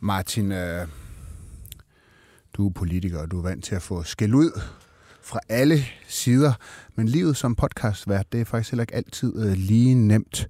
[0.00, 0.86] Martin, øh,
[2.52, 4.60] du er politiker, og du er vant til at få skæld ud
[5.22, 6.52] fra alle sider.
[6.94, 10.48] Men livet som podcastvært, det er faktisk heller ikke altid øh, lige nemt.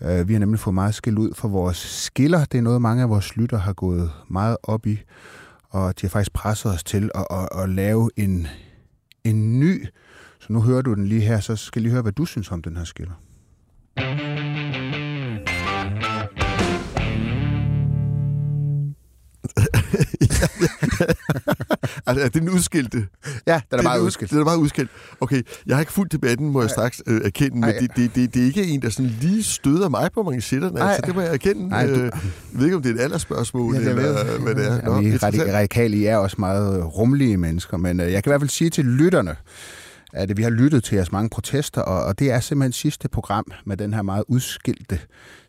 [0.00, 2.44] Øh, vi har nemlig fået meget skæld ud for vores skiller.
[2.44, 4.98] Det er noget, mange af vores lytter har gået meget op i.
[5.70, 8.46] Og de har faktisk presset os til at, at, at lave en,
[9.24, 9.86] en ny.
[10.40, 12.50] Så nu hører du den lige her, så skal jeg lige høre, hvad du synes
[12.50, 13.14] om den her skiller.
[13.96, 14.27] altså,
[22.06, 23.06] er det den udskilte?
[23.46, 24.30] Ja, den er meget udskilt.
[24.30, 24.90] Den er meget udskilt.
[25.20, 28.34] Okay, jeg har ikke fulgt debatten, må jeg straks øh, erkende, men det, det, det,
[28.34, 30.80] det er ikke en, der sådan lige støder mig på manchetterne.
[30.80, 30.88] Ej.
[30.88, 31.74] Altså, det må jeg erkende.
[31.76, 32.10] Ej, du- Øh, jeg
[32.52, 34.80] ved ikke, om det er et aldersspørgsmål, Ja, det eller hvad det er.
[34.84, 35.16] Jamen, I
[35.52, 38.84] radikale, er også meget rummelige mennesker, men øh, jeg kan i hvert fald sige til
[38.84, 39.36] lytterne,
[40.12, 43.44] at vi har lyttet til jeres mange protester, og, og det er simpelthen sidste program
[43.64, 45.00] med den her meget udskilte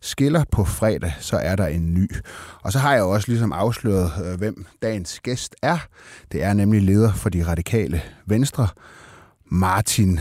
[0.01, 2.09] skiller på fredag, så er der en ny.
[2.61, 5.77] Og så har jeg også ligesom afsløret, øh, hvem dagens gæst er.
[6.31, 8.67] Det er nemlig leder for de radikale venstre,
[9.45, 10.19] Martin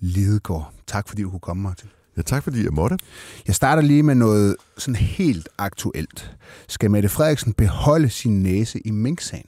[0.00, 0.72] Lidegaard.
[0.86, 1.88] Tak fordi du kunne komme, Martin.
[2.16, 2.98] Ja, tak fordi jeg måtte.
[3.46, 6.36] Jeg starter lige med noget sådan helt aktuelt.
[6.68, 9.46] Skal Mette Frederiksen beholde sin næse i Mink-sagen?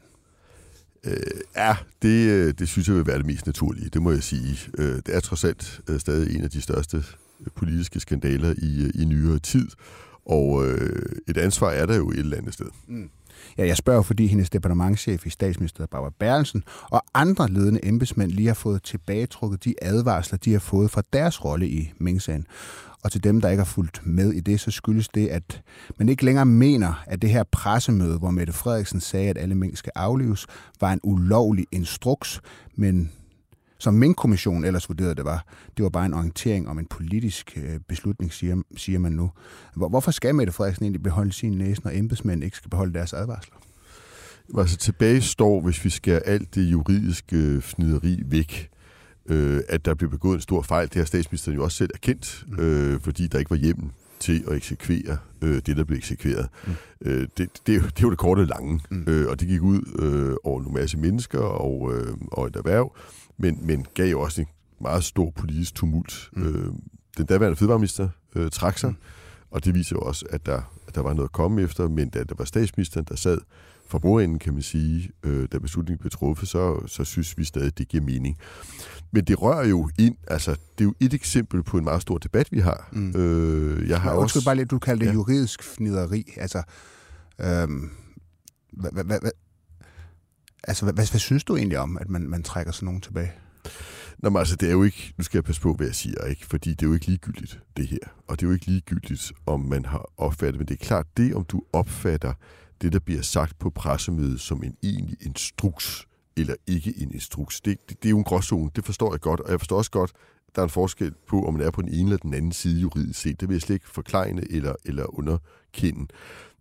[1.06, 1.16] Øh,
[1.56, 4.58] ja, det, øh, det synes jeg vil være det mest naturlige, det må jeg sige.
[4.78, 8.84] Øh, det er trods alt øh, stadig en af de største øh, politiske skandaler i,
[8.84, 9.68] øh, i nyere tid,
[10.26, 12.66] og øh, et ansvar er der jo et eller andet sted.
[12.88, 13.10] Mm.
[13.58, 18.46] Ja, jeg spørger, fordi hendes departementchef i statsministeriet, Barbara Berlsen, og andre ledende embedsmænd lige
[18.46, 22.46] har fået tilbagetrukket de advarsler, de har fået fra deres rolle i Mink-sagen.
[23.04, 25.62] Og til dem, der ikke har fulgt med i det, så skyldes det, at
[25.98, 29.76] man ikke længere mener, at det her pressemøde, hvor Mette Frederiksen sagde, at alle mink
[29.76, 30.46] skal aflives,
[30.80, 32.40] var en ulovlig instruks,
[32.76, 33.10] men
[33.78, 37.80] som Mink-kommissionen ellers vurderede det var, det var bare en orientering om en politisk øh,
[37.88, 39.30] beslutning, siger, siger man nu.
[39.76, 43.12] Hvor, hvorfor skal Mette Frederiksen egentlig beholde sin næse, når embedsmænd ikke skal beholde deres
[43.12, 43.56] advarsler?
[44.58, 48.70] Altså tilbage står, hvis vi skærer alt det juridiske fnideri væk,
[49.26, 50.88] øh, at der blev begået en stor fejl.
[50.88, 54.56] Det har statsministeren jo også selv erkendt, øh, fordi der ikke var hjemmel til at
[54.56, 56.48] eksekvere øh, det, der blev eksekveret.
[56.66, 56.72] Mm.
[57.00, 59.04] Øh, det, det, jo- det er jo det korte og lange, mm.
[59.08, 62.96] øh, og det gik ud øh, over en masse mennesker og, øh, og et erhverv,
[63.38, 64.46] men, men gav jo også en
[64.80, 66.30] meget stor politisk tumult.
[66.32, 66.46] Mm.
[66.46, 66.72] Øh,
[67.18, 68.96] den daværende fødevareminister øh, trak sig, mm.
[69.50, 72.08] og det viser jo også, at der, at der var noget at komme efter, men
[72.08, 73.38] da det var statsministeren, der sad
[73.88, 77.78] for bordenden, kan man sige, øh, da beslutningen blev truffet, så, så synes vi stadig,
[77.78, 78.36] det giver mening.
[79.12, 82.18] Men det rører jo ind, altså det er jo et eksempel på en meget stor
[82.18, 82.88] debat, vi har.
[82.92, 83.10] Mm.
[83.16, 84.48] Øh, jeg har Undskyld også...
[84.48, 85.14] bare lidt, du kaldte det Ja.
[85.14, 86.32] juridisk fnideri.
[86.36, 86.62] Altså,
[87.40, 87.90] øhm,
[88.72, 89.30] hvad, hvad, hvad,
[90.68, 93.32] altså hvad, hvad, hvad synes du egentlig om, at man, man trækker sådan nogen tilbage?
[94.18, 95.14] Nå, men altså, det er jo ikke...
[95.18, 96.46] Nu skal jeg passe på, hvad jeg siger, ikke?
[96.46, 97.98] Fordi det er jo ikke ligegyldigt, det her.
[98.28, 100.58] Og det er jo ikke ligegyldigt, om man har opfattet...
[100.58, 102.32] Men det er klart, det om du opfatter
[102.82, 107.78] det, der bliver sagt på pressemødet som en egentlig instruks, eller ikke en instruks, det,
[107.88, 108.70] det, det er jo en gråzone.
[108.76, 109.40] Det forstår jeg godt.
[109.40, 110.12] Og jeg forstår også godt,
[110.54, 112.80] der er en forskel på, om man er på den ene eller den anden side
[112.80, 113.40] juridisk set.
[113.40, 116.06] Det vil jeg slet ikke forklejne eller, eller underkende.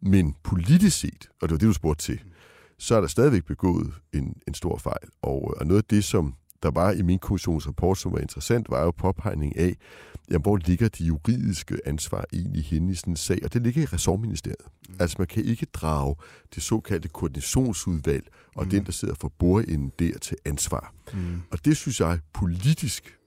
[0.01, 2.19] Men politisk set, og det var det, du spurgte til,
[2.77, 5.07] så er der stadigvæk begået en, en stor fejl.
[5.21, 8.69] Og, og noget af det, som der var i min kommissions rapport, som var interessant,
[8.69, 9.75] var jo påpegning af,
[10.29, 13.39] jamen, hvor ligger de juridiske ansvar egentlig henne i sådan en sag?
[13.43, 14.65] Og det ligger i ressortministeriet.
[14.89, 14.95] Mm.
[14.99, 16.15] Altså man kan ikke drage
[16.55, 18.69] det såkaldte koordinationsudvalg og mm.
[18.69, 20.93] den, der sidder for bordenden der til ansvar.
[21.13, 21.41] Mm.
[21.51, 23.17] Og det synes jeg politisk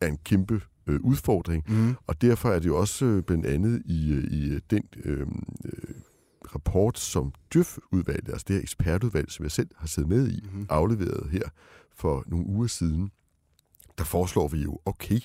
[0.00, 1.94] er en kæmpe øh, udfordring, mm.
[2.06, 5.26] og derfor er det jo også øh, blandt andet i, øh, i øh, den øh,
[5.64, 5.89] øh,
[6.54, 10.66] rapport, som DJØF-udvalget, altså det her ekspertudvalg, som jeg selv har siddet med i, mm.
[10.68, 11.42] afleveret her
[11.96, 13.10] for nogle uger siden,
[13.98, 15.20] der foreslår vi jo, okay,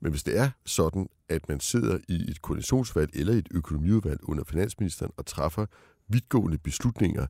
[0.00, 4.44] men hvis det er sådan, at man sidder i et koordinationsvalg eller et økonomiudvalg under
[4.44, 5.66] finansministeren og træffer
[6.08, 7.26] vidtgående beslutninger,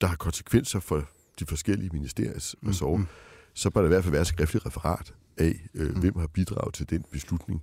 [0.00, 3.06] der har konsekvenser for de forskellige ministeriers ressort, mm.
[3.54, 6.00] så bør der i hvert fald være et skriftligt referat af, øh, mm.
[6.00, 7.62] hvem har bidraget til den beslutning.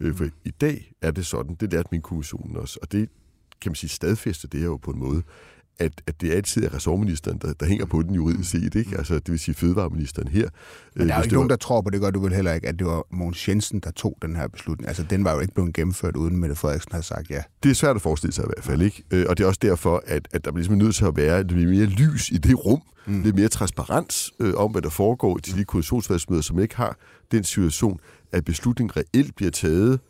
[0.00, 3.08] Øh, for i dag er det sådan, det lærte min kommissionen også, og det
[3.64, 5.22] kan man sige stadfæste det her jo på en måde,
[5.78, 8.96] at, at det altid er ressortministeren, der, der hænger på den juridisk set, ikke?
[8.98, 10.48] Altså, det vil sige fødevareministeren her.
[10.94, 12.20] Men der er jo Hvis ikke det nogen, var- der tror på det, gør du
[12.20, 14.88] vel heller ikke, at det var Mogens Jensen, der tog den her beslutning.
[14.88, 17.42] Altså, den var jo ikke blevet gennemført, uden Mette Frederiksen havde sagt ja.
[17.62, 19.04] Det er svært at forestille sig i hvert fald, ikke?
[19.10, 21.42] Øh, Og det er også derfor, at, at der bliver ligesom nødt til at være
[21.46, 23.22] lidt mere lys i det rum, mm.
[23.22, 26.96] lidt mere transparens øh, om, hvad der foregår til de koalitionsvalgsmøder, som ikke har
[27.32, 27.98] den situation,
[28.32, 30.00] at beslutningen reelt bliver taget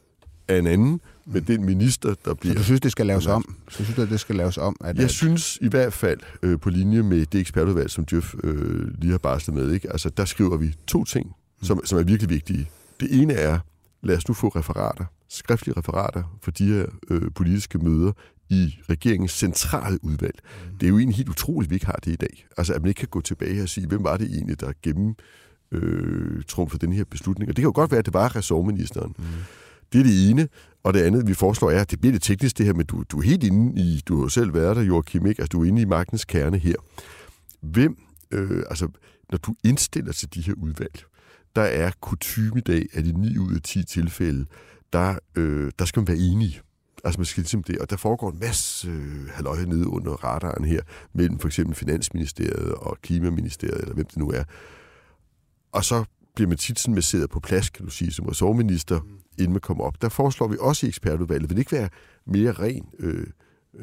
[0.48, 2.54] af en anden, med den minister, der Så bliver...
[2.54, 3.56] du synes, det skal laves om?
[3.68, 4.76] Så synes du, at det skal laves om?
[4.80, 8.34] At, Jeg at, synes i hvert fald, øh, på linje med det ekspertudvalg, som Djøf
[8.44, 9.92] øh, lige har barslet med, ikke?
[9.92, 11.32] Altså, der skriver vi to ting,
[11.62, 12.70] som, som er virkelig vigtige.
[13.00, 13.58] Det ene er,
[14.02, 18.12] lad os nu få referater, skriftlige referater for de her øh, politiske møder
[18.50, 20.34] i regeringens centrale udvalg.
[20.42, 20.78] Mm.
[20.78, 22.46] Det er jo egentlig helt utroligt, at vi ikke har det i dag.
[22.58, 25.14] Altså, at man ikke kan gå tilbage og sige, hvem var det egentlig, der gennem
[25.72, 27.48] øh, for den her beslutning.
[27.48, 29.14] Og det kan jo godt være, at det var ressortministeren.
[29.18, 29.24] Mm.
[29.94, 30.48] Det er det ene.
[30.82, 33.04] Og det andet, vi foreslår, er, at det bliver lidt teknisk det her, men du,
[33.08, 35.42] du er helt inde i, du har jo selv været der, Joachim, ikke?
[35.42, 36.74] Altså, du er inde i magtens kerne her.
[37.60, 37.96] Hvem,
[38.30, 38.88] øh, altså,
[39.30, 41.04] når du indstiller til de her udvalg,
[41.56, 44.46] der er kutume i dag, at i 9 ud af 10 tilfælde,
[44.92, 46.60] der, øh, der skal man være enige.
[47.04, 50.64] Altså man skal ligesom det, og der foregår en masse øh, halvøje nede under radaren
[50.64, 50.80] her,
[51.12, 54.44] mellem for eksempel Finansministeriet og Klimaministeriet, eller hvem det nu er.
[55.72, 59.08] Og så bliver man tit sådan masseret på plads, kan du sige, som ressortminister, mm.
[59.38, 60.02] inden man kommer op.
[60.02, 61.88] Der foreslår vi også i ekspertudvalget, vil det ikke være
[62.26, 63.26] mere ren, øh,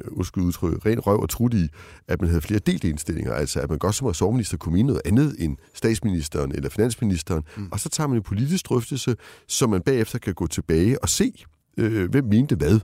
[0.07, 1.69] undskyld udtryk, ren røv og trut i,
[2.07, 5.01] at man havde flere delte indstillinger, altså at man godt som ressortminister kunne mene noget
[5.05, 7.69] andet end statsministeren eller finansministeren, mm.
[7.71, 9.15] og så tager man en politisk drøftelse,
[9.47, 11.33] så man bagefter kan gå tilbage og se,
[11.77, 12.79] øh, hvem mente hvad.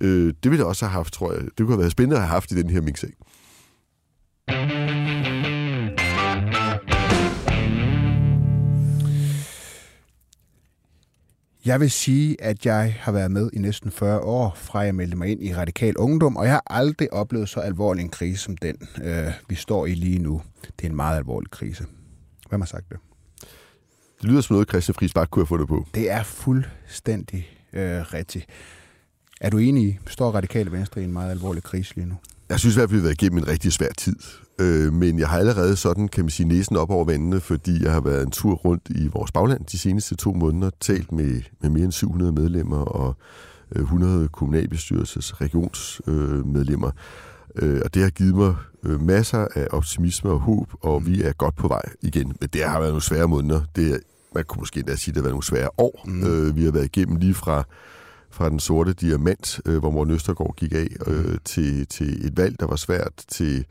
[0.00, 1.42] Øh, det ville jeg også have haft, tror jeg.
[1.42, 3.12] Det kunne have været spændende at have haft i den her mink-sag.
[11.64, 15.16] Jeg vil sige, at jeg har været med i næsten 40 år, fra jeg meldte
[15.16, 18.56] mig ind i Radikal Ungdom, og jeg har aldrig oplevet så alvorlig en krise som
[18.56, 20.42] den, øh, vi står i lige nu.
[20.62, 21.86] Det er en meget alvorlig krise.
[22.48, 22.98] Hvem har sagt det?
[24.22, 25.86] Det lyder som noget, Christian Friis Bak kunne have fundet på.
[25.94, 28.46] Det er fuldstændig øh, rigtigt.
[29.40, 32.14] Er du enig i, står Radikale Venstre i en meget alvorlig krise lige nu?
[32.48, 34.16] Jeg synes i hvert fald, vi har været igennem en rigtig svær tid.
[34.58, 37.92] Øh, men jeg har allerede sådan, kan man sige, næsen op over vandene, fordi jeg
[37.92, 41.70] har været en tur rundt i vores bagland de seneste to måneder, talt med, med
[41.70, 43.16] mere end 700 medlemmer og
[43.76, 46.90] 100 kommunalbestyrelses regionsmedlemmer.
[47.56, 48.54] Øh, og det har givet mig
[48.84, 52.36] øh, masser af optimisme og håb, og vi er godt på vej igen.
[52.40, 53.60] Men det har været nogle svære måneder.
[53.76, 54.00] Det,
[54.34, 56.04] man kunne måske endda sige, at det har været nogle svære år.
[56.06, 56.26] Mm.
[56.26, 57.64] Øh, vi har været igennem lige fra
[58.32, 62.60] fra den sorte diamant, øh, hvor Morten Østergaard gik af, øh, til, til et valg,
[62.60, 63.64] der var svært, til,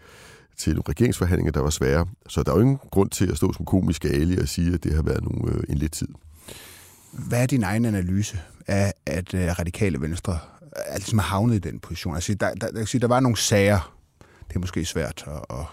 [0.57, 2.05] til nogle regeringsforhandlinger, der var svære.
[2.27, 4.83] Så der er jo ingen grund til at stå som komisk ali og sige, at
[4.83, 6.07] det har været nogle, øh, en lidt tid.
[7.11, 10.39] Hvad er din egen analyse af, at øh, radikale venstre
[10.75, 12.15] er ligesom havnet i den position?
[12.15, 13.95] Altså, der, der, der, der var nogle sager,
[14.47, 15.65] det er måske svært at, at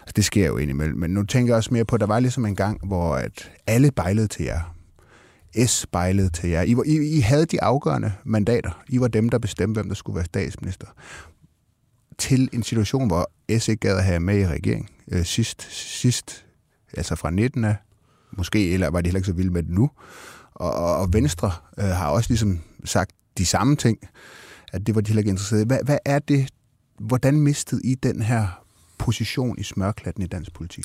[0.00, 2.20] altså, det sker jo indimellem, men nu tænker jeg også mere på, at der var
[2.20, 4.74] ligesom en gang, hvor at alle bejlede til jer.
[5.66, 6.62] S spejlede til jer.
[6.62, 8.82] I, I, I havde de afgørende mandater.
[8.88, 10.86] I var dem, der bestemte, hvem der skulle være statsminister.
[12.18, 16.46] Til en situation, hvor S ikke gad at have med i regeringen øh, sidst, sidst,
[16.96, 17.76] altså fra 19 af,
[18.32, 19.90] måske, eller var de heller ikke så vilde med det nu.
[20.54, 23.98] Og, og, og Venstre øh, har også ligesom sagt de samme ting,
[24.72, 25.66] at det var de heller ikke interesserede i.
[25.66, 26.48] Hvad, hvad er det,
[27.00, 28.64] hvordan mistede I den her
[28.98, 30.84] position i smørklatten i dansk politik?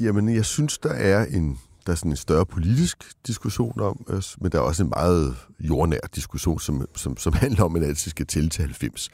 [0.00, 4.22] Jamen, jeg synes, der er en der er sådan en større politisk diskussion om, øh,
[4.40, 7.88] men der er også en meget jordnær diskussion, som, som, som handler om, at man
[7.88, 9.10] altid skal tælle til 90.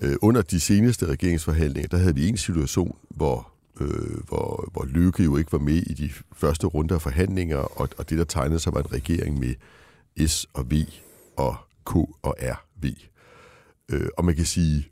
[0.00, 5.22] Øh, under de seneste regeringsforhandlinger, der havde vi en situation, hvor, øh, hvor, hvor Løkke
[5.22, 8.60] jo ikke var med i de første runder af forhandlinger, og, og det, der tegnede
[8.60, 9.54] sig, var en regering med
[10.26, 10.74] S og V
[11.36, 11.56] og
[11.86, 12.86] K og R V.
[13.92, 14.90] Øh, og man kan sige,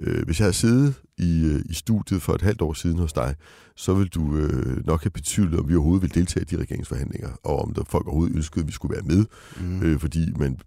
[0.00, 3.12] øh, hvis jeg havde siddet i, øh, i studiet for et halvt år siden hos
[3.12, 3.34] dig,
[3.76, 7.30] så vil du øh, nok have betydet, om vi overhovedet vil deltage i de regeringsforhandlinger,
[7.44, 9.24] og om der folk overhovedet ønskede, at vi skulle være med,
[9.60, 9.82] mm.
[9.82, 10.58] øh, fordi man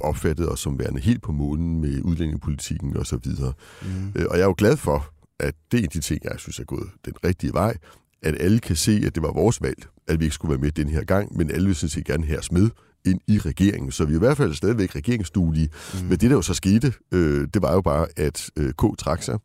[0.00, 3.52] opfattede os som værende helt på månen med udlændingepolitikken og så videre.
[3.82, 3.88] Mm.
[4.16, 5.06] Øh, og jeg er jo glad for,
[5.40, 7.76] at det er de ting, jeg synes er gået den rigtige vej,
[8.22, 10.70] at alle kan se, at det var vores valg, at vi ikke skulle være med
[10.70, 12.70] den her gang, men alle vil sådan set gerne have os med
[13.04, 13.92] ind i regeringen.
[13.92, 15.68] Så vi er i hvert fald stadigvæk regeringsduelige.
[15.94, 16.00] Mm.
[16.08, 19.22] Men det, der jo så skete, øh, det var jo bare, at øh, K trak
[19.22, 19.38] sig,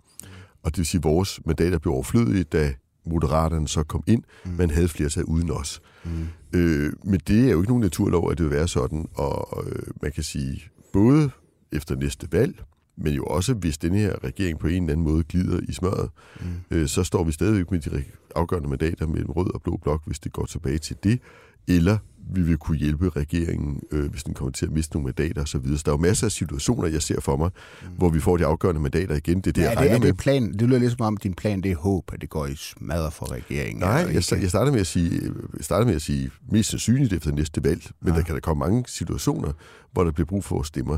[0.63, 2.73] og det vil sige, at vores mandater blev overflødige, da
[3.05, 4.23] Moderaterne så kom ind.
[4.45, 4.51] Mm.
[4.51, 5.81] Man havde flertal uden os.
[6.05, 6.27] Mm.
[6.53, 9.05] Øh, men det er jo ikke nogen naturlov, at det vil være sådan.
[9.13, 10.61] Og øh, man kan sige,
[10.93, 11.29] både
[11.71, 12.63] efter næste valg,
[12.97, 16.09] men jo også, hvis den her regering på en eller anden måde glider i smøret,
[16.41, 16.47] mm.
[16.71, 18.03] øh, så står vi stadigvæk med de
[18.35, 21.19] afgørende mandater mellem rød og blå blok, hvis det går tilbage til det.
[21.67, 21.97] Eller
[22.33, 25.67] vi vil kunne hjælpe regeringen, øh, hvis den kommer til at miste nogle mandater osv.
[25.67, 27.49] Så, så der er jo masser af situationer, jeg ser for mig,
[27.81, 27.87] mm.
[27.97, 29.37] hvor vi får de afgørende mandater igen.
[29.37, 31.33] Det er det, ja, jeg regner det, er det Plan, det lyder ligesom om, din
[31.33, 33.79] plan det er håb, at det går i smadre for regeringen.
[33.79, 35.21] Nej, jeg, jeg, starter med at sige,
[35.57, 38.19] jeg starter med at sige mest sandsynligt efter næste valg, men ja.
[38.19, 39.51] der kan der komme mange situationer,
[39.91, 40.97] hvor der bliver brug for vores stemmer.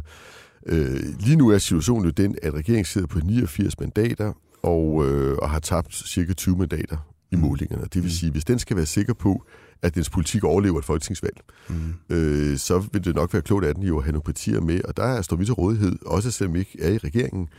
[0.65, 4.33] Øh, lige nu er situationen jo den, at regeringen sidder på 89 mandater,
[4.63, 6.97] og, øh, og har tabt cirka 20 mandater
[7.31, 7.41] i mm.
[7.41, 7.83] målingerne.
[7.83, 8.09] Det vil mm.
[8.09, 9.45] sige, hvis den skal være sikker på,
[9.81, 11.37] at dens politik overlever et folketingsvalg,
[11.69, 11.93] mm.
[12.09, 14.81] øh, så vil det nok være klogt at den jo at have nogle partier med,
[14.83, 17.49] og der står vi til rådighed, også selvom vi ikke er i regeringen.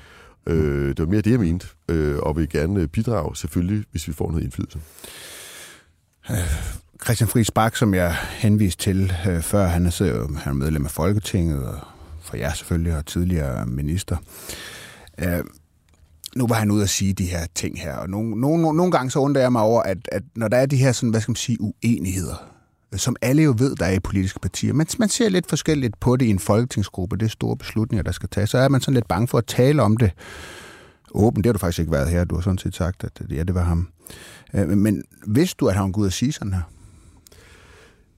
[0.47, 4.13] Øh, det var mere det, jeg mente, øh, og vil gerne bidrage selvfølgelig, hvis vi
[4.13, 4.81] får noget indflydelse.
[6.31, 6.37] Øh,
[7.05, 10.91] Christian Friis Bak, som jeg henviste til øh, før, han er, han er medlem af
[10.91, 11.79] Folketinget, og
[12.23, 14.17] for jer selvfølgelig, og tidligere minister.
[15.19, 15.45] Øh,
[16.37, 19.11] nu var han ude at sige de her ting her, og nogle, nogle, nogle gange
[19.11, 21.31] så undrer jeg mig over, at, at når der er de her sådan, hvad skal
[21.31, 22.51] man sige, uenigheder,
[22.97, 24.73] som alle jo ved, der er i politiske partier.
[24.73, 28.13] Men man ser lidt forskelligt på det i en folketingsgruppe, det er store beslutninger, der
[28.13, 28.51] skal tages.
[28.51, 30.11] Så er man sådan lidt bange for at tale om det
[31.15, 31.45] åbent.
[31.45, 32.25] Det har du faktisk ikke været her.
[32.25, 33.89] Du har sådan set sagt, at ja, det var ham.
[34.55, 36.63] Øh, men vidste du, at han kunne ud og sige sådan her?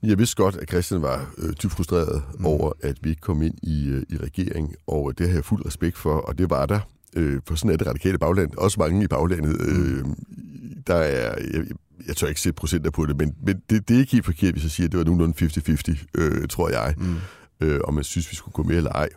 [0.02, 2.46] Jeg vidste godt, at Christian var øh, dybt frustreret mm.
[2.46, 5.66] over, at vi ikke kom ind i, øh, i regering, og det har jeg fuld
[5.66, 6.80] respekt for, og det var der.
[7.16, 8.50] Øh, for sådan er det radikale bagland.
[8.56, 9.60] Også mange i baglandet.
[9.60, 10.04] Øh,
[10.86, 11.64] der er, jeg,
[12.06, 14.52] jeg tør ikke sætte procenter på det, men, men det, det er ikke helt forkert,
[14.52, 17.16] hvis jeg siger, at det var nogenlunde 50-50, øh, tror jeg, mm.
[17.60, 19.08] øh, om man synes, vi skulle gå med eller ej.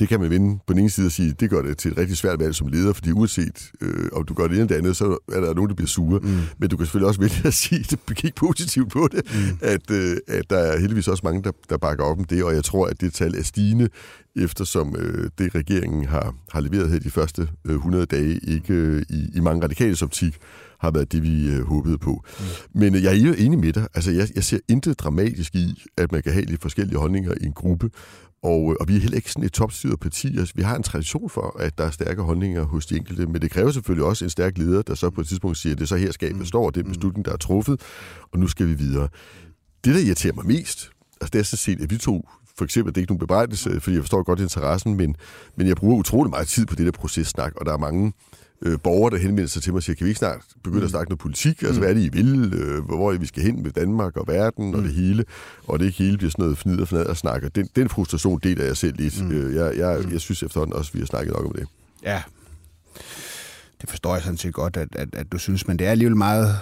[0.00, 1.98] Det kan man vinde på den ene side og sige, det gør det til et
[1.98, 4.74] rigtig svært valg som leder, fordi uanset øh, om du gør det ene eller det
[4.74, 6.20] andet, så er der nogen, der bliver sure.
[6.20, 6.38] Mm.
[6.58, 9.58] Men du kan selvfølgelig også vælge at sige, det kigge positivt på det, mm.
[9.60, 12.54] at, øh, at der er heldigvis også mange, der, der bakker op om det, og
[12.54, 13.88] jeg tror, at det tal er stigende,
[14.36, 19.02] eftersom øh, det regeringen har, har leveret her de første øh, 100 dage, ikke øh,
[19.10, 20.36] i, i mange radikale optik,
[20.80, 22.24] har været det, vi øh, håbede på.
[22.38, 22.80] Mm.
[22.80, 23.86] Men øh, jeg er enig med dig.
[23.94, 27.46] Altså, jeg, jeg ser intet dramatisk i, at man kan have lidt forskellige holdninger i
[27.46, 27.90] en gruppe,
[28.44, 30.38] og, øh, og vi er heller ikke sådan et topstyret parti.
[30.38, 33.42] Altså, vi har en tradition for, at der er stærke holdninger hos de enkelte, men
[33.42, 35.84] det kræver selvfølgelig også en stærk leder, der så på et tidspunkt siger, at det
[35.84, 36.44] er så her skabet mm.
[36.44, 36.90] står, det er mm.
[36.90, 37.80] beslutning, der er truffet,
[38.32, 39.08] og nu skal vi videre.
[39.84, 42.94] Det, der irriterer mig mest, altså det er så set, at vi to for eksempel,
[42.94, 45.16] det er ikke nogen bebrejdelse, fordi jeg forstår godt interessen, men,
[45.56, 48.12] men jeg bruger utrolig meget tid på det der processnak, og der er mange øh,
[48.82, 50.84] borgere, der henvender sig til mig og siger, kan vi ikke snart begynde mm.
[50.84, 51.62] at snakke noget politik?
[51.62, 52.54] Altså, hvad er det, I vil?
[52.54, 54.74] Øh, hvor er vi skal hen med Danmark og verden mm.
[54.74, 55.24] og det hele?
[55.66, 57.48] Og det hele bliver sådan noget fnid og fnad og snakker.
[57.48, 59.24] Den, den frustration deler jeg selv lidt.
[59.24, 59.32] Mm.
[59.32, 60.12] Øh, jeg, jeg, mm.
[60.12, 61.66] jeg synes efterhånden også, vi har snakket nok om det.
[62.02, 62.22] Ja,
[63.80, 66.16] det forstår jeg sådan set godt, at, at, at du synes, men det er alligevel
[66.16, 66.58] meget,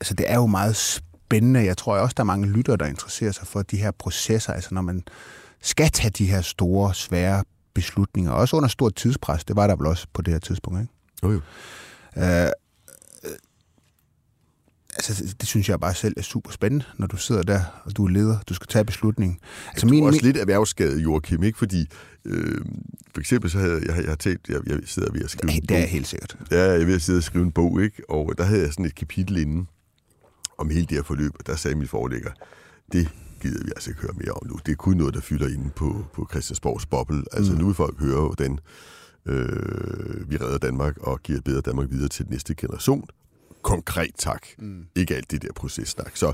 [0.00, 1.64] altså det er jo meget spændende.
[1.64, 4.74] Jeg tror også, der er mange lyttere, der interesserer sig for de her processer, altså
[4.74, 5.02] når man
[5.62, 9.44] skal tage de her store, svære beslutninger, også under stort tidspres.
[9.44, 10.92] Det var der vel også på det her tidspunkt, ikke?
[11.22, 11.40] Jo, jo.
[12.16, 12.50] Øh,
[14.96, 18.04] altså, det synes jeg bare selv er super spændende, når du sidder der, og du
[18.04, 19.38] er leder, du skal tage beslutningen.
[19.68, 20.24] Altså, min, er også min...
[20.24, 21.58] lidt erhvervsskadet, Joachim, ikke?
[21.58, 21.88] Fordi
[22.24, 22.60] øh,
[23.14, 25.52] for eksempel så havde jeg, jeg, jeg har tænkt, jeg, jeg sidder ved at skrive
[25.52, 26.36] ja, det er helt sikkert.
[26.50, 28.10] Ja, jeg er ved at sidde og skrive en bog, ikke?
[28.10, 29.68] Og der havde jeg sådan et kapitel inden
[30.58, 32.30] om hele det her forløb, og der sagde min forlægger,
[32.92, 33.08] det
[33.42, 34.58] gider vi altså ikke høre mere om nu.
[34.66, 37.24] Det er kun noget, der fylder inde på, på Christiansborgs boble.
[37.32, 37.58] Altså mm.
[37.58, 38.58] nu vil folk høre, hvordan
[39.26, 43.08] øh, vi redder Danmark og giver et bedre Danmark videre til den næste generation.
[43.62, 44.42] Konkret tak.
[44.58, 44.84] Mm.
[44.96, 46.16] Ikke alt det der processnak.
[46.16, 46.32] Så,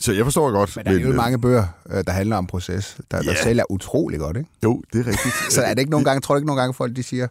[0.00, 0.76] så jeg forstår godt.
[0.76, 3.30] Men der er jo øh, mange bøger, øh, der handler om proces, der, ja.
[3.30, 4.50] der sælger utrolig godt, ikke?
[4.64, 5.34] Jo, det er rigtigt.
[5.54, 7.28] så er det ikke nogle gange, tror du ikke nogle gange, folk de siger,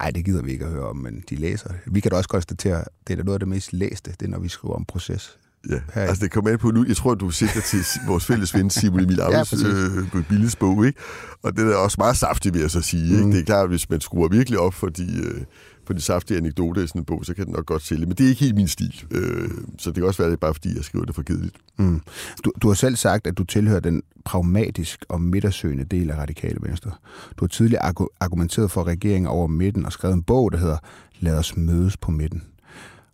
[0.00, 1.78] Nej, det gider vi ikke at høre om, men de læser det.
[1.86, 4.30] Vi kan da også konstatere, at det er noget af det mest læste, det er,
[4.30, 5.38] når vi skriver om proces.
[5.70, 6.02] Ja, Her.
[6.02, 6.84] altså det kommer an på nu.
[6.88, 10.86] Jeg tror, du sigter til vores fælles ven, Simon Emil Aarhus, ja, øh, Billes bog,
[10.86, 10.98] ikke?
[11.42, 13.12] Og det er også meget saftigt, vil jeg så sige.
[13.12, 13.18] Mm.
[13.18, 13.32] Ikke?
[13.32, 15.40] Det er klart, hvis man skruer virkelig op for de, øh,
[15.86, 18.06] for de saftige anekdoter i sådan en bog, så kan den nok godt sælge.
[18.06, 19.04] Men det er ikke helt min stil.
[19.10, 21.56] Øh, så det kan også være, det er bare fordi, jeg skriver det for kedeligt.
[21.76, 22.00] Mm.
[22.44, 26.58] Du, du har selv sagt, at du tilhører den pragmatisk og midtersøgende del af Radikale
[26.60, 26.90] Venstre.
[27.36, 30.76] Du har tidligere argumenteret for regeringen over midten og skrevet en bog, der hedder
[31.20, 32.42] Lad os mødes på midten.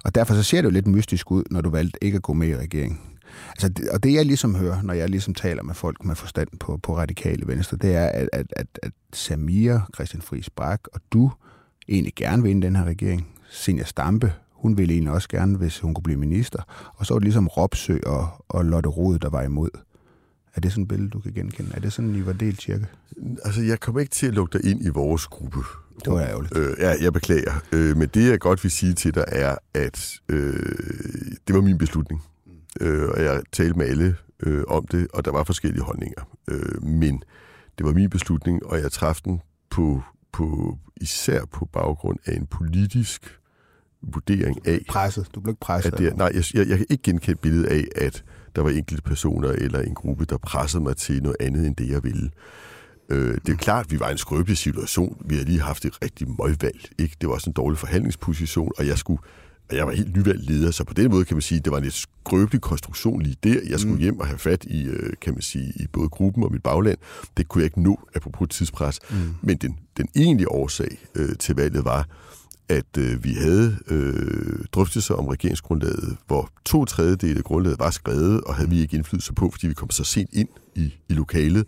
[0.05, 2.33] Og derfor så ser det jo lidt mystisk ud, når du valgte ikke at gå
[2.33, 3.01] med i regeringen.
[3.49, 6.49] Altså, det, og det jeg ligesom hører, når jeg ligesom taler med folk med forstand
[6.61, 11.01] på, på radikale venstre, det er, at, at, at, at Samir, Christian Friis Bak og
[11.13, 11.31] du
[11.89, 13.27] egentlig gerne vil ind i den her regering.
[13.51, 16.93] Senja Stampe, hun ville egentlig også gerne, hvis hun kunne blive minister.
[16.95, 19.71] Og så var det ligesom Ropsø og, og Lotte Rode, der var imod.
[20.55, 21.71] Er det sådan et billede, du kan genkende?
[21.75, 22.85] Er det sådan, I var delt cirka?
[23.45, 25.59] Altså, jeg kommer ikke til at lukke dig ind i vores gruppe.
[26.05, 26.57] Det var ærgerligt.
[26.57, 27.53] Øh, ja, jeg beklager.
[27.73, 30.53] Øh, men det, jeg godt vil sige til dig, er, at øh,
[31.47, 32.23] det var min beslutning.
[32.81, 36.37] Øh, og jeg talte med alle øh, om det, og der var forskellige holdninger.
[36.49, 37.23] Øh, men
[37.79, 39.41] det var min beslutning, og jeg træffede den
[39.71, 40.03] på,
[40.33, 43.41] på, især på baggrund af en politisk
[44.03, 44.81] vurdering af...
[44.89, 45.29] Presset.
[45.35, 45.93] Du blev ikke presset.
[45.93, 48.25] At det, nej, jeg, jeg, jeg kan ikke genkende billedet af, at
[48.57, 51.89] der var enkelte personer eller en gruppe, der pressede mig til noget andet, end det
[51.89, 52.31] jeg ville.
[53.11, 55.23] Øh, det er klart, at vi var i en skrøbelig situation.
[55.25, 56.89] Vi havde lige haft et rigtig møgvalg.
[56.99, 57.17] Ikke?
[57.21, 59.21] Det var også en dårlig forhandlingsposition, og jeg skulle
[59.71, 61.71] og jeg var helt nyvalgt leder, så på den måde kan man sige, at det
[61.71, 63.61] var en lidt skrøbelig konstruktion lige der.
[63.69, 64.01] Jeg skulle mm.
[64.01, 66.99] hjem og have fat i, øh, kan man sige, i både gruppen og mit bagland.
[67.37, 68.99] Det kunne jeg ikke nå, apropos tidspres.
[69.11, 69.17] Mm.
[69.43, 72.09] Men den, den egentlige årsag øh, til valget var,
[72.69, 78.41] at øh, vi havde øh, drøftelser om regeringsgrundlaget, hvor to tredjedele af grundlaget var skrevet,
[78.41, 81.67] og havde vi ikke indflydelse på, fordi vi kom så sent ind i, i lokalet.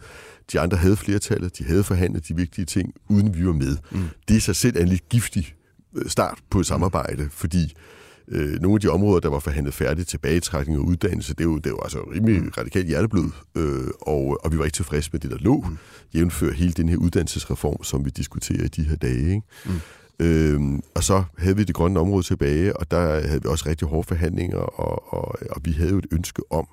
[0.52, 3.76] De andre havde flertallet, de havde forhandlet de vigtige ting, uden vi var med.
[3.90, 4.04] Mm.
[4.28, 5.54] Det er sig selv en lidt giftig
[5.96, 7.74] øh, start på et samarbejde, fordi
[8.28, 11.58] øh, nogle af de områder, der var forhandlet færdigt, tilbagetrækning og uddannelse, det er jo,
[11.58, 15.30] det jo altså rimelig radikalt hjerteblod, øh, og, og vi var ikke tilfredse med det,
[15.30, 15.78] der lå, mm.
[16.14, 19.28] jævnfør hele den her uddannelsesreform, som vi diskuterer i de her dage.
[19.28, 19.42] Ikke?
[19.66, 19.80] Mm.
[20.20, 23.88] Øhm, og så havde vi det grønne område tilbage, og der havde vi også rigtig
[23.88, 26.66] hårde forhandlinger, og, og, og vi havde jo et ønske om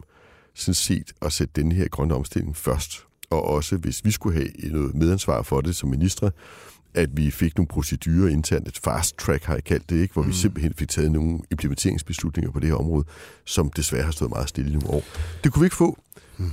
[0.53, 3.05] sådan set at sætte den her grønne omstilling først.
[3.29, 6.31] Og også hvis vi skulle have noget medansvar for det som ministre,
[6.93, 10.13] at vi fik nogle procedurer internt, et fast track har jeg kaldt det, ikke?
[10.13, 10.29] hvor mm.
[10.29, 13.05] vi simpelthen fik taget nogle implementeringsbeslutninger på det her område,
[13.45, 15.03] som desværre har stået meget stille i nogle år.
[15.43, 15.97] Det kunne vi ikke få.
[16.37, 16.51] Mm.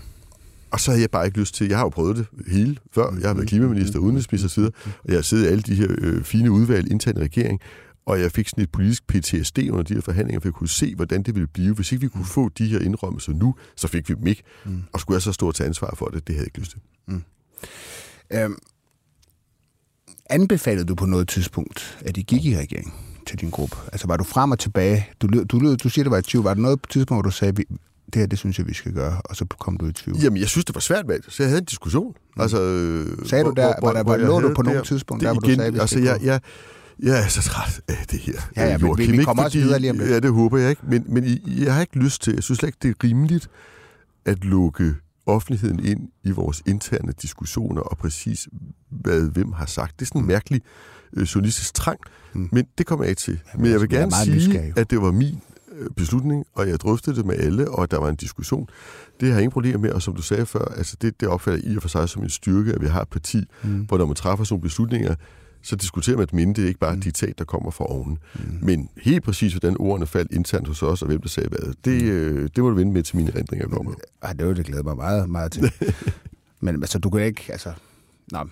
[0.71, 3.15] Og så havde jeg bare ikke lyst til, jeg har jo prøvet det hele før,
[3.21, 6.25] jeg har været klimaminister, udenrigsminister osv., og jeg har siddet i alle de her øh,
[6.25, 7.61] fine udvalg internt i regering,
[8.07, 10.95] og jeg fik sådan et politisk PTSD under de her forhandlinger, for jeg kunne se,
[10.95, 11.75] hvordan det ville blive.
[11.75, 14.43] Hvis ikke vi kunne få de her indrømmelser nu, så fik vi dem ikke.
[14.65, 14.83] Mm.
[14.93, 16.81] Og skulle jeg så stå til ansvar for det, det havde jeg ikke lyst til.
[17.07, 17.23] Mm.
[18.31, 18.59] Øhm,
[20.31, 22.95] anbefalede du på noget tidspunkt, at I gik i regering
[23.27, 23.77] til din gruppe?
[23.93, 25.09] Altså var du frem og tilbage?
[25.23, 26.45] Du, du, du siger, det var i tvivl.
[26.45, 27.67] Var der noget tidspunkt, hvor du sagde, det
[28.15, 30.19] her, det synes jeg, vi skal gøre, og så kom du i tvivl?
[30.19, 32.15] Jamen, jeg synes, det var svært med så jeg havde en diskussion.
[32.37, 32.43] Mm.
[32.43, 32.57] Altså,
[33.25, 35.43] sagde du der, hvor, var der, hvor, hvor lå du på nogle tidspunkt, der, hvor
[35.43, 36.41] igen, du sagde, vi altså, jeg, jeg,
[37.03, 38.41] jeg er så træt af det her.
[38.57, 40.11] Ja, ja, men vi, vi kommer også videre lige om lidt.
[40.11, 40.83] Ja, det håber jeg ikke.
[40.89, 43.51] Men, men jeg har ikke lyst til, jeg synes slet ikke, det er rimeligt
[44.25, 44.95] at lukke
[45.27, 48.49] offentligheden ind i vores interne diskussioner og præcis,
[48.91, 50.01] hvad hvem har sagt.
[50.01, 50.63] Det er sådan en mærkelig
[51.13, 51.99] øh, journalistisk trang,
[52.35, 52.49] mm.
[52.53, 53.41] men det kommer jeg ikke til.
[53.53, 54.73] Jamen, men jeg vil gerne sige, nysgerrig.
[54.79, 55.41] at det var min
[55.73, 58.69] øh, beslutning, og jeg drøftede det med alle, og der var en diskussion.
[59.21, 61.63] Det har jeg ingen problemer med, og som du sagde før, altså det, det opfatter
[61.65, 63.81] jeg i og for sig som en styrke, at vi har et parti, mm.
[63.81, 65.15] hvor når man træffer sådan nogle beslutninger,
[65.67, 66.57] så diskuterer man dem inden.
[66.57, 67.03] Det er ikke bare et mm.
[67.03, 68.19] diktat, der kommer fra oven.
[68.35, 68.59] Mm.
[68.63, 72.03] Men helt præcis, hvordan ordene faldt internt hos os, og hvem der sagde hvad, det,
[72.03, 72.09] mm.
[72.09, 73.69] øh, det må du vende med til mine erindringer.
[73.69, 75.73] Men, ej, det var det glæder mig meget, meget til.
[76.61, 77.43] Men altså, du kan ikke...
[77.49, 77.73] Altså,
[78.33, 78.45] nej,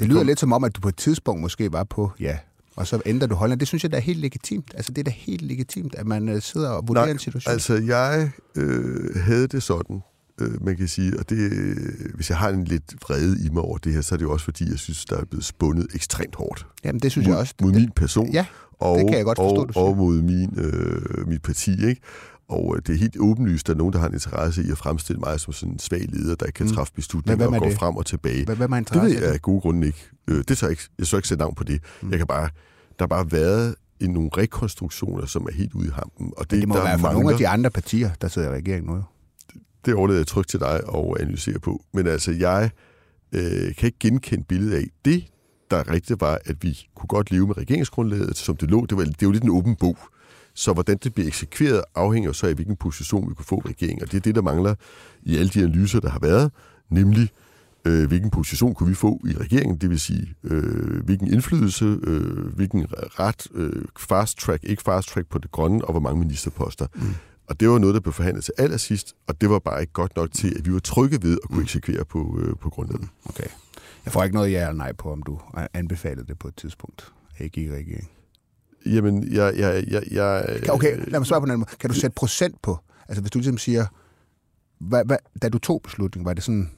[0.00, 2.38] det lyder lidt som om, at du på et tidspunkt måske var på, ja,
[2.76, 3.60] og så ændrer du holdning.
[3.60, 4.72] Det synes jeg, der er helt legitimt.
[4.74, 7.52] Altså, det er da helt legitimt, at man øh, sidder og vurderer Nej, en situation.
[7.52, 10.02] altså, jeg øh, havde det sådan,
[10.40, 11.18] øh, man kan sige.
[11.18, 11.52] Og det,
[12.14, 14.32] hvis jeg har en lidt vrede i mig over det her, så er det jo
[14.32, 16.66] også fordi, jeg synes, der er blevet spundet ekstremt hårdt.
[16.84, 17.54] Jamen, det synes mod, jeg også.
[17.62, 18.32] Mod min person.
[18.32, 18.46] Ja,
[18.78, 22.00] og, det kan jeg godt forstå, og, du og mod min, øh, mit parti, ikke?
[22.48, 24.70] Og øh, det er helt åbenlyst, at der er nogen, der har en interesse i
[24.70, 26.72] at fremstille mig som sådan en svag leder, der ikke kan mm.
[26.72, 27.74] træffe beslutninger og gå det?
[27.78, 28.44] frem og tilbage.
[28.44, 30.08] Hvad, hvad det ved jeg af gode grunde ikke.
[30.28, 30.82] Øh, det så ikke.
[30.98, 31.80] Jeg så ikke sætte navn på det.
[32.02, 32.10] Mm.
[32.10, 32.48] Jeg kan bare,
[32.98, 36.32] der har bare været en nogle rekonstruktioner, som er helt ude i hampen.
[36.36, 37.20] Og det, det må der være for mangler...
[37.20, 39.02] nogle af de andre partier, der sidder i regeringen nu
[39.86, 41.84] det overlader jeg trygt til dig at analysere på.
[41.92, 42.70] Men altså, jeg
[43.32, 45.24] øh, kan ikke genkende billedet af det,
[45.70, 48.86] der rigtigt var, at vi kunne godt leve med regeringsgrundlaget, som det lå.
[48.86, 49.98] Det, var, det er jo lidt en åben bog.
[50.54, 54.02] Så hvordan det bliver eksekveret, afhænger så af, hvilken position vi kunne få i regeringen.
[54.02, 54.74] Og det er det, der mangler
[55.22, 56.52] i alle de analyser, der har været,
[56.90, 57.30] nemlig
[57.84, 62.54] øh, hvilken position kunne vi få i regeringen, det vil sige, øh, hvilken indflydelse, øh,
[62.54, 66.86] hvilken ret, øh, fast track, ikke fast track på det grønne, og hvor mange ministerposter.
[66.94, 67.02] Mm.
[67.48, 70.16] Og det var noget, der blev forhandlet til allersidst, og det var bare ikke godt
[70.16, 73.08] nok til, at vi var trygge ved at kunne eksekvere på, øh, på grundlaget.
[73.24, 73.46] Okay.
[74.04, 75.40] Jeg får ikke noget ja eller nej på, om du
[75.74, 78.10] anbefalede det på et tidspunkt, ikke i regering.
[78.86, 79.54] Jamen, jeg...
[79.56, 81.70] jeg, jeg, jeg okay, lad mig svare på den måde.
[81.80, 82.78] Kan du sætte procent på?
[83.08, 83.86] Altså, hvis du ligesom siger,
[84.78, 86.70] hvad, hvad, da du tog beslutningen, var det sådan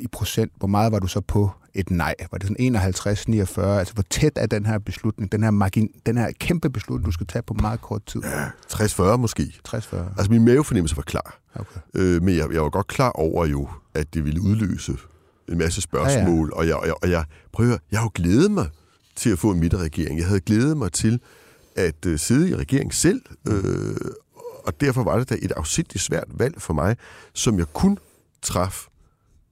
[0.00, 2.14] i procent, hvor meget var du så på et nej?
[2.30, 3.78] Var det sådan 51, 49?
[3.78, 7.12] Altså, hvor tæt er den her beslutning, den her, margin, den her kæmpe beslutning, du
[7.12, 8.20] skal tage på meget kort tid?
[8.24, 9.42] Ja, 60-40 måske.
[9.68, 9.96] 60-40.
[9.96, 11.38] Altså, min mavefornemmelse var klar.
[11.54, 11.80] Okay.
[11.94, 14.96] Øh, men jeg, jeg var godt klar over jo, at det ville udløse
[15.48, 16.58] en masse spørgsmål, ja, ja.
[16.58, 18.68] og jeg, og jeg, og jeg prøver, jeg har jo glædet mig
[19.16, 20.18] til at få en midterregering.
[20.18, 21.20] Jeg havde glædet mig til
[21.76, 23.94] at uh, sidde i regering selv, øh,
[24.64, 26.96] og derfor var det da et afsindigt svært valg for mig,
[27.34, 27.98] som jeg kun
[28.42, 28.86] traf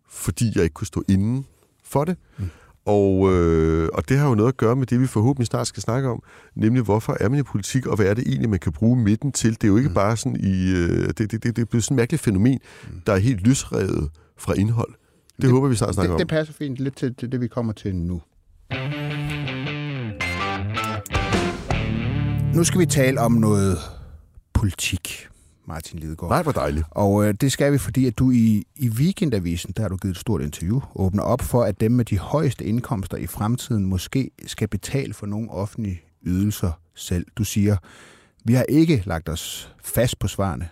[0.09, 1.47] fordi jeg ikke kunne stå inden
[1.85, 2.17] for det.
[2.39, 2.51] Mm.
[2.85, 5.83] Og, øh, og det har jo noget at gøre med det, vi forhåbentlig snart skal
[5.83, 6.23] snakke om,
[6.55, 9.33] nemlig hvorfor er man i politik, og hvad er det egentlig, man kan bruge midten
[9.33, 9.51] til?
[9.51, 9.95] Det er jo ikke mm.
[9.95, 10.73] bare sådan i...
[10.73, 13.01] Øh, det, det, det, det er blevet sådan et mærkeligt fænomen, mm.
[13.07, 14.93] der er helt løsrevet fra indhold.
[15.37, 16.19] Det, det håber vi snart snakker det, om.
[16.19, 18.23] Det passer fint lidt til, til det, vi kommer til nu.
[22.55, 23.79] Nu skal vi tale om noget
[24.55, 25.29] politik.
[25.69, 26.31] Martin Lidegaard.
[26.31, 26.87] Nej, hvor dejligt.
[26.91, 30.15] Og øh, det skal vi, fordi at du i, i Weekendavisen, der har du givet
[30.15, 34.31] et stort interview, åbner op for, at dem med de højeste indkomster i fremtiden måske
[34.47, 37.27] skal betale for nogle offentlige ydelser selv.
[37.37, 37.77] Du siger,
[38.45, 40.69] vi har ikke lagt os fast på svarene,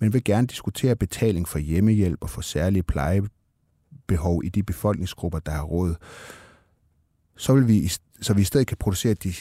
[0.00, 5.52] men vil gerne diskutere betaling for hjemmehjælp og for særlige plejebehov i de befolkningsgrupper, der
[5.52, 5.94] har råd.
[7.36, 9.32] Så, vil vi, så vi i stedet kan producere de,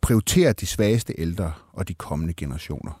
[0.00, 2.99] prioritere de svageste ældre og de kommende generationer.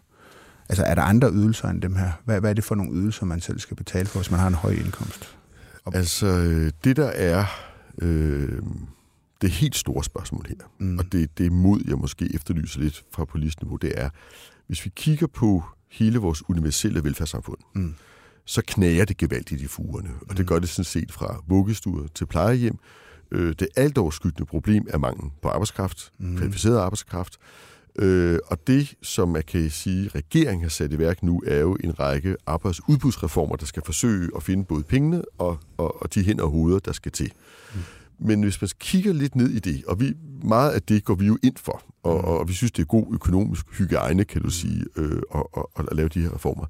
[0.70, 2.10] Altså er der andre ydelser end dem her?
[2.24, 4.48] Hvad, hvad er det for nogle ydelser, man selv skal betale for, hvis man har
[4.48, 5.36] en høj indkomst?
[5.84, 5.94] Op.
[5.94, 6.26] Altså
[6.84, 7.44] det der er,
[8.02, 8.62] øh,
[9.42, 10.98] det helt store spørgsmål her, mm.
[10.98, 14.10] og det, det mod, jeg måske efterlyser lidt fra politisk niveau, det er,
[14.66, 17.94] hvis vi kigger på hele vores universelle velfærdssamfund, mm.
[18.44, 20.10] så knager det gevaldigt i fugerne.
[20.28, 20.46] Og det mm.
[20.46, 22.78] gør det sådan set fra vuggestuer til plejehjem.
[23.32, 26.36] Øh, det alt overskyggende problem er mangel på arbejdskraft, mm.
[26.36, 27.38] kvalificeret arbejdskraft.
[28.00, 31.76] Øh, og det, som man kan sige, regeringen har sat i værk nu, er jo
[31.84, 36.44] en række arbejdsudbudsreformer, der skal forsøge at finde både pengene og, og, og de hænder
[36.44, 37.32] og hoveder, der skal til.
[37.74, 37.80] Mm.
[38.18, 40.12] Men hvis man kigger lidt ned i det, og vi,
[40.44, 42.24] meget af det går vi jo ind for, og, mm.
[42.24, 44.50] og vi synes, det er god økonomisk hygiejne, kan du mm.
[44.50, 46.66] sige, øh, at, at, at lave de her reformer.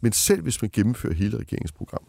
[0.00, 2.04] Men selv hvis man gennemfører hele regeringsprogram,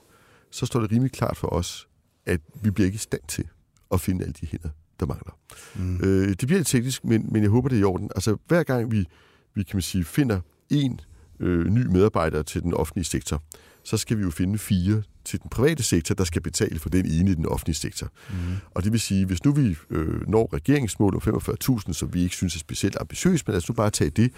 [0.51, 1.87] så står det rimelig klart for os,
[2.25, 3.47] at vi bliver ikke i stand til
[3.91, 4.69] at finde alle de hænder,
[5.05, 5.37] der mangler.
[5.75, 5.99] Mm.
[6.03, 8.09] Øh, det bliver lidt teknisk, men, men jeg håber, det er i orden.
[8.15, 9.07] Altså, hver gang vi,
[9.55, 10.39] vi kan man sige, finder
[10.69, 10.99] en
[11.39, 13.43] øh, ny medarbejder til den offentlige sektor,
[13.83, 17.05] så skal vi jo finde fire til den private sektor, der skal betale for den
[17.05, 18.07] ene i den offentlige sektor.
[18.29, 18.35] Mm.
[18.71, 22.35] Og det vil sige, hvis nu vi øh, når regeringsmål om 45.000, som vi ikke
[22.35, 24.31] synes er specielt ambitiøst, men lad os nu bare tage det,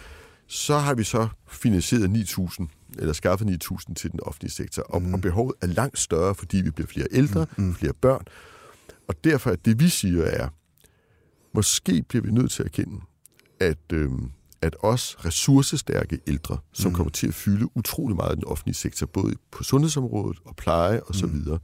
[0.47, 2.67] så har vi så finansieret 9.000
[2.99, 4.83] eller skaffet 9.000 til den offentlige sektor.
[4.83, 5.13] Og, mm.
[5.13, 7.75] og behovet er langt større, fordi vi bliver flere ældre, mm.
[7.75, 8.25] flere børn.
[9.07, 10.49] Og derfor er det, vi siger, er,
[11.53, 13.01] måske bliver vi nødt til at erkende,
[13.59, 14.11] at, øh,
[14.61, 16.95] at os ressourcestærke ældre, som mm.
[16.95, 21.01] kommer til at fylde utrolig meget i den offentlige sektor, både på sundhedsområdet og pleje
[21.01, 21.33] og så mm.
[21.33, 21.59] videre,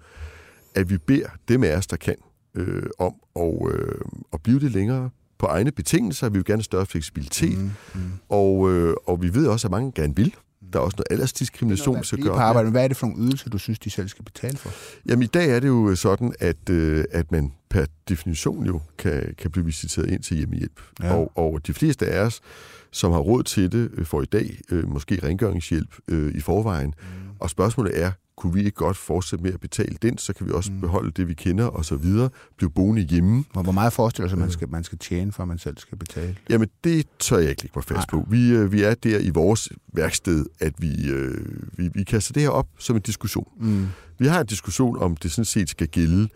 [0.75, 2.15] at vi beder dem af os, der kan,
[2.55, 4.01] øh, om at, øh,
[4.33, 6.29] at blive det længere på egne betingelser.
[6.29, 7.71] Vi vil gerne have større fleksibilitet, mm.
[7.95, 8.11] Mm.
[8.29, 10.35] Og, øh, og vi ved også, at mange gerne vil.
[10.73, 12.33] Der er også noget aldersdiskrimination, vi skal gøre.
[12.33, 14.69] På arbejde, hvad er det for nogle ydelser, du synes, de selv skal betale for?
[15.05, 19.35] Jamen i dag er det jo sådan, at, øh, at man per definition jo kan,
[19.37, 20.81] kan blive visiteret ind til hjemmehjælp.
[21.03, 21.13] Ja.
[21.13, 22.41] Og, og de fleste af os,
[22.91, 26.93] som har råd til det, øh, får i dag øh, måske rengøringshjælp øh, i forvejen.
[26.99, 27.29] Mm.
[27.39, 30.51] Og spørgsmålet er, kunne vi ikke godt fortsætte med at betale den, så kan vi
[30.51, 30.81] også mm.
[30.81, 33.43] beholde det, vi kender og så videre, blive boende hjemme.
[33.53, 36.35] Og hvor meget forestiller sig, man skal, man skal tjene, for man selv skal betale?
[36.49, 38.19] Jamen, det tør jeg ikke lægge mig fast Nej.
[38.21, 38.27] på.
[38.29, 41.45] Vi, øh, vi er der i vores værksted, at vi, øh,
[41.77, 43.47] vi, vi kaster det her op som en diskussion.
[43.59, 43.87] Mm.
[44.19, 46.29] Vi har en diskussion om, det sådan set skal gælde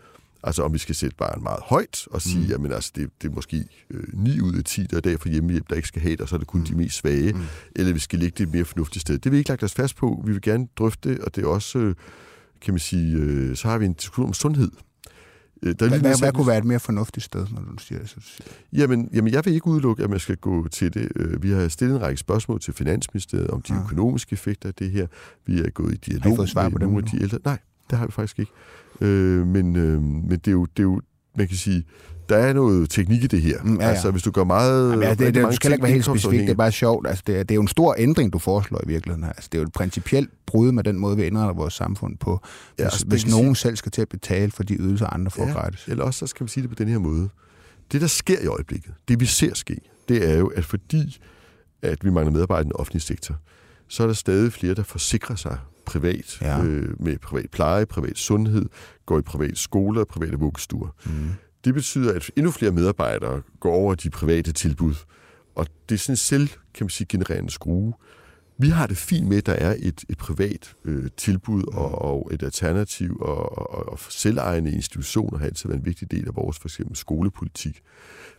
[0.46, 2.64] Altså om vi skal sætte bare meget højt og sige, mm.
[2.64, 5.28] at altså, det, det er måske øh, 9 ud af 10, der er dag for
[5.28, 6.66] hjemmehjælp, der ikke skal have det, og så er det kun mm.
[6.66, 7.32] de mest svage.
[7.32, 7.40] Mm.
[7.76, 9.14] Eller vi skal lægge det et mere fornuftigt sted.
[9.14, 10.22] Det vil vi ikke lagt os fast på.
[10.26, 11.94] Vi vil gerne drøfte det, og det er også, øh,
[12.60, 14.70] kan man sige, øh, så har vi en diskussion om sundhed.
[15.62, 18.38] Øh, der hvad, hvad, hvad kunne være et mere fornuftigt sted, når du siger det?
[18.72, 21.08] Jamen, jamen, jeg vil ikke udelukke, at man skal gå til det.
[21.16, 23.80] Øh, vi har stillet en række spørgsmål til Finansministeriet om de ja.
[23.80, 25.06] økonomiske effekter af det her.
[25.46, 27.38] Vi er gået i dialog med nogle af de ældre.
[27.44, 27.58] Nej,
[27.90, 28.52] det har vi faktisk ikke.
[29.00, 31.00] Øh, men, øh, men det, er jo, det er jo,
[31.36, 31.84] man kan sige,
[32.28, 33.62] der er noget teknik i det her.
[33.62, 33.90] Mm, ja, ja.
[33.90, 34.90] Altså, hvis du gør meget...
[34.90, 37.06] Jamen, ja, det, det, det skal ikke være helt specifikt, det er bare sjovt.
[37.06, 39.24] Altså, det, er, det er jo en stor ændring, du foreslår i virkeligheden.
[39.24, 42.40] Altså, det er jo et principielt brud med den måde, vi indretter vores samfund på.
[42.42, 43.62] Hvis, ja, altså, hvis nogen sige...
[43.62, 45.84] selv skal til at betale for de ydelser, andre får ja, gratis.
[45.88, 47.28] Eller også, så skal man sige det på den her måde.
[47.92, 51.18] Det, der sker i øjeblikket, det vi ser ske, det er jo, at fordi
[51.82, 53.36] at vi mangler medarbejdere i den offentlige sektor,
[53.88, 56.64] så er der stadig flere, der forsikrer sig privat, ja.
[56.64, 58.66] øh, med privat pleje, privat sundhed,
[59.06, 60.88] går i private skoler og private vuggestuer.
[61.06, 61.12] Mm.
[61.64, 64.94] Det betyder, at endnu flere medarbejdere går over de private tilbud.
[65.54, 67.92] Og det er sådan en selv, kan man sige, genererende skrue.
[68.58, 72.30] Vi har det fint med, at der er et, et privat øh, tilbud og, og
[72.32, 76.58] et alternativ, og, og, og selvejende institutioner har altid været en vigtig del af vores
[76.58, 77.82] for eksempel skolepolitik.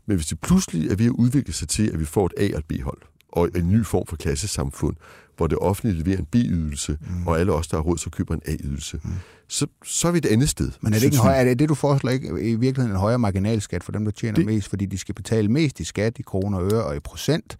[0.05, 2.53] Men hvis det pludselig er ved at udvikle sig til, at vi får et A-
[2.53, 4.95] og et B-hold, og en ny form for klassesamfund,
[5.37, 7.27] hvor det offentlige leverer en B-ydelse, mm.
[7.27, 8.99] og alle os, der har råd, så køber en A-ydelse.
[9.03, 9.11] Mm.
[9.47, 10.71] Så, så er vi et andet sted.
[10.81, 12.99] Men er det, ikke en højere, er det, det, du foreslår, ikke i virkeligheden en
[12.99, 16.19] højere marginalskat for dem, der tjener det, mest, fordi de skal betale mest i skat,
[16.19, 17.57] i kroner og øre og i procent?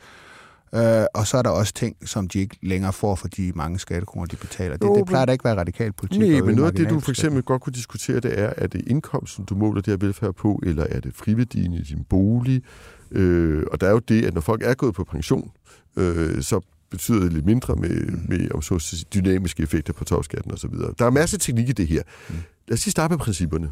[0.72, 0.80] Uh,
[1.14, 4.28] og så er der også ting, som de ikke længere får for de mange skattekroner,
[4.28, 4.78] de betaler.
[4.78, 6.20] Det, jo, det plejer da ikke at være radikal politik.
[6.20, 8.82] Nej, men noget af det, du for eksempel godt kunne diskutere, det er, er det
[8.88, 12.64] indkomsten, du måler det her velfærd på, eller er det friværdien i din bolig?
[13.12, 15.52] Uh, og der er jo det, at når folk er gået på pension,
[15.96, 18.26] uh, så betyder det lidt mindre med, mm.
[18.30, 20.72] med om så sige, dynamiske effekter på topskatten osv.
[21.00, 22.04] Der er masser af teknik i det her.
[22.30, 22.36] Mm.
[22.68, 23.72] Lad os lige starte med principperne.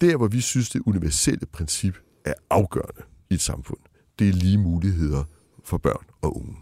[0.00, 3.78] Der, hvor vi synes, det universelle princip er afgørende i et samfund,
[4.18, 5.24] det er lige muligheder
[5.64, 6.56] for børn og unge.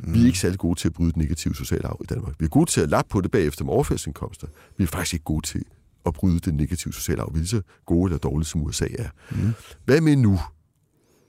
[0.00, 0.14] Mm.
[0.14, 2.34] Vi er ikke særlig gode til at bryde den negative sociale arv i Danmark.
[2.38, 4.46] Vi er gode til at lappe på det bagefter med overførselsindkomster.
[4.76, 5.64] Vi er faktisk ikke gode til
[6.06, 7.30] at bryde den negative sociale arv.
[7.32, 9.08] Vi er lige så gode eller dårlige, som USA er.
[9.30, 9.52] Mm.
[9.84, 10.40] Hvad med nu,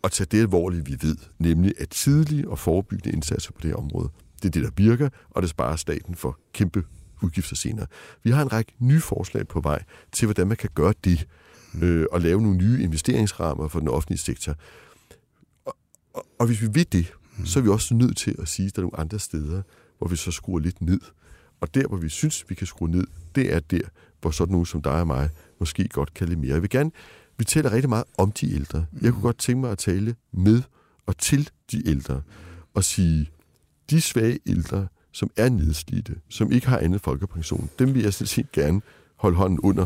[0.04, 3.76] at tage det alvorligt, vi ved, nemlig at tidlige og forebyggende indsatser på det her
[3.76, 4.10] område,
[4.42, 6.84] det er det, der virker, og det sparer staten for kæmpe
[7.22, 7.88] udgifter senere.
[8.24, 11.28] Vi har en række nye forslag på vej til, hvordan man kan gøre det,
[11.74, 11.84] mm.
[11.84, 14.56] øh, og lave nogle nye investeringsrammer for den offentlige sektor.
[15.66, 15.78] Og,
[16.14, 17.46] og, og hvis vi ved det, mm.
[17.46, 19.62] så er vi også nødt til at sige, at der er nogle andre steder,
[19.98, 21.00] hvor vi så skruer lidt ned.
[21.62, 23.82] Og der, hvor vi synes, vi kan skrue ned, det er der,
[24.22, 26.54] hvor sådan nogen som dig og mig måske godt kan lidt mere.
[26.54, 26.92] Jeg vil gerne
[27.41, 28.86] vi taler rigtig meget om de ældre.
[29.01, 30.62] Jeg kunne godt tænke mig at tale med
[31.06, 32.21] og til de ældre
[32.73, 33.30] og sige,
[33.89, 38.27] de svage ældre, som er nedslidte, som ikke har andet folkepension, dem vil jeg sådan
[38.27, 38.82] set gerne
[39.15, 39.86] holde hånden under.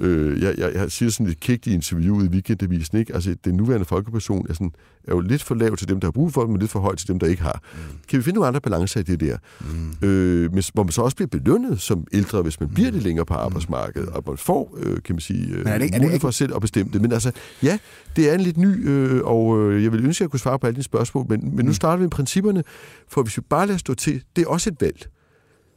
[0.00, 3.14] Øh, jeg, jeg, jeg siger sådan lidt kægt i interviewet i weekendavisen, ikke?
[3.14, 4.72] Altså, den nuværende folkepension er, sådan,
[5.04, 6.80] er jo lidt for lav til dem, der har brug for den, men lidt for
[6.80, 7.62] høj til dem, der ikke har.
[7.74, 7.78] Mm.
[8.08, 9.36] Kan vi finde nogle andre balancer i det der?
[9.60, 10.08] Mm.
[10.08, 13.26] Øh, men, hvor man så også bliver belønnet som ældre, hvis man bliver det længere
[13.26, 13.40] på mm.
[13.40, 16.20] arbejdsmarkedet, og man får, øh, kan man sige, øh, er det, er det ikke...
[16.20, 17.00] for selv at bestemme det.
[17.00, 17.32] Men altså,
[17.62, 17.78] ja,
[18.16, 20.58] det er en lidt ny, øh, og øh, jeg vil ønske, at jeg kunne svare
[20.58, 21.74] på alle dine spørgsmål, men, men nu mm.
[21.74, 22.64] starter vi med principperne,
[23.08, 25.06] for hvis vi bare lader stå til, det er også et valg,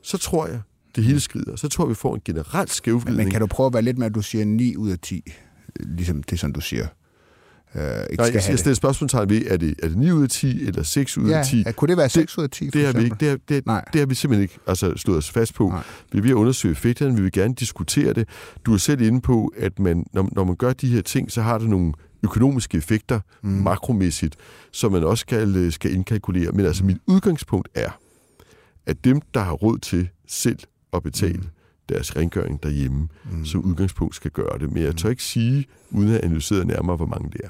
[0.02, 0.60] så tror jeg,
[1.00, 3.18] det hele skrider, så tror jeg, vi får en generelt skævvridning.
[3.18, 5.00] Men, men kan du prøve at være lidt med, at du siger 9 ud af
[5.00, 5.32] 10,
[5.80, 6.88] ligesom det, som du siger?
[7.76, 10.30] Øh, ikke Nej, skal jeg, stiller spørgsmålstegn ved, er det, er det 9 ud af
[10.30, 11.64] 10 eller 6 ud ja, af 10?
[11.66, 12.70] Ja, kunne det være 6 ud af 10?
[12.70, 13.16] Det har vi ikke.
[13.20, 13.86] Det, har, det, Nej.
[13.94, 15.70] det har vi simpelthen ikke altså, slået os fast på.
[15.70, 15.84] Nej.
[16.12, 18.28] Vi vil undersøge effekterne, vi vil gerne diskutere det.
[18.66, 21.42] Du er selv inde på, at man, når, når man gør de her ting, så
[21.42, 23.50] har det nogle økonomiske effekter mm.
[23.50, 24.36] makromæssigt,
[24.72, 26.52] som man også skal, skal indkalkulere.
[26.52, 27.90] Men altså, mit udgangspunkt er,
[28.86, 30.60] at dem, der har råd til selv
[30.94, 31.48] at betale mm.
[31.90, 33.46] deres rengøring derhjemme, mm.
[33.46, 34.72] som udgangspunkt skal gøre det.
[34.72, 35.12] Men jeg tør mm.
[35.12, 37.50] ikke sige, uden at analysere nærmere, hvor mange det er.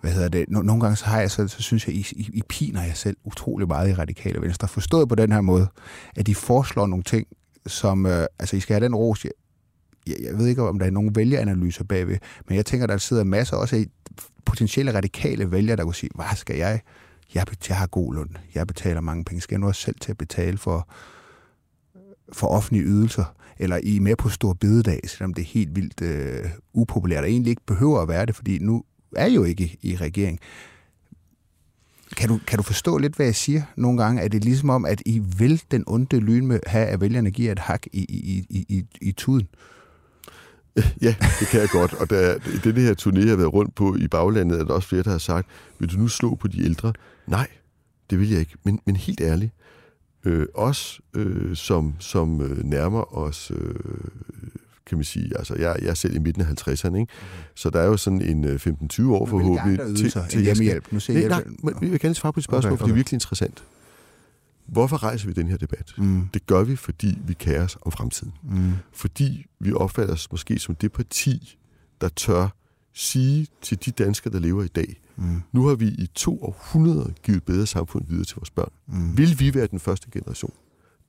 [0.00, 0.48] Hvad hedder det?
[0.48, 3.16] Nogle gange så har jeg så, så synes jeg, I, I, I piner jeg selv
[3.24, 4.68] utrolig meget i Radikale Venstre.
[4.68, 5.66] Forstået på den her måde,
[6.16, 7.26] at de foreslår nogle ting,
[7.66, 9.32] som, øh, altså I skal have den ros, jeg,
[10.06, 13.56] jeg ved ikke, om der er nogen vælgeranalyser bagved, men jeg tænker, der sidder masser
[13.56, 13.86] også af
[14.44, 16.80] potentielle radikale vælgere, der kunne sige, hvad skal jeg?
[17.34, 20.10] Jeg, jeg har god løn, jeg betaler mange penge, skal jeg nu også selv til
[20.10, 20.88] at betale for,
[22.32, 23.24] for offentlige ydelser,
[23.58, 27.30] eller I er med på stor bededag, selvom det er helt vildt øh, upopulært, og
[27.30, 28.84] egentlig ikke behøver at være det, fordi nu
[29.16, 30.40] er I jo ikke i regering.
[32.16, 34.22] Kan du, kan du forstå lidt, hvad jeg siger nogle gange?
[34.22, 37.52] Er det ligesom om, at I vil den onde lyn med have, at vælgerne giver
[37.52, 39.48] et hak i, i, i, i, i tuden?
[41.02, 41.94] Ja, det kan jeg godt.
[41.94, 44.74] Og da i det her turné, jeg har været rundt på i baglandet, er der
[44.74, 46.92] også flere, der har sagt, vil du nu slå på de ældre?
[47.26, 47.46] Nej,
[48.10, 48.54] det vil jeg ikke.
[48.64, 49.52] Men, men helt ærligt,
[50.26, 53.74] øh, os, øh, som, som øh, nærmer os, øh,
[54.86, 57.00] kan man sige, altså jeg, jeg er selv i midten af 50'erne, ikke?
[57.00, 57.06] Okay.
[57.54, 60.92] så der er jo sådan en 15-20 øh, år forhåbentlig til, til hjemmehjælp.
[60.92, 62.80] Nu siger nej, nej, men jeg kan lige svare på et spørgsmål, okay, okay.
[62.80, 63.64] for det er virkelig interessant.
[64.66, 65.92] Hvorfor rejser vi den her debat?
[65.98, 66.28] Mm.
[66.34, 68.32] Det gør vi, fordi vi kærer os om fremtiden.
[68.42, 68.72] Mm.
[68.92, 71.58] Fordi vi opfatter os måske som det parti,
[72.00, 72.48] der tør
[72.94, 75.42] sige til de danskere, der lever i dag, mm.
[75.52, 78.72] nu har vi i to århundreder givet bedre samfund videre til vores børn.
[78.86, 79.18] Mm.
[79.18, 80.52] Vil vi være den første generation,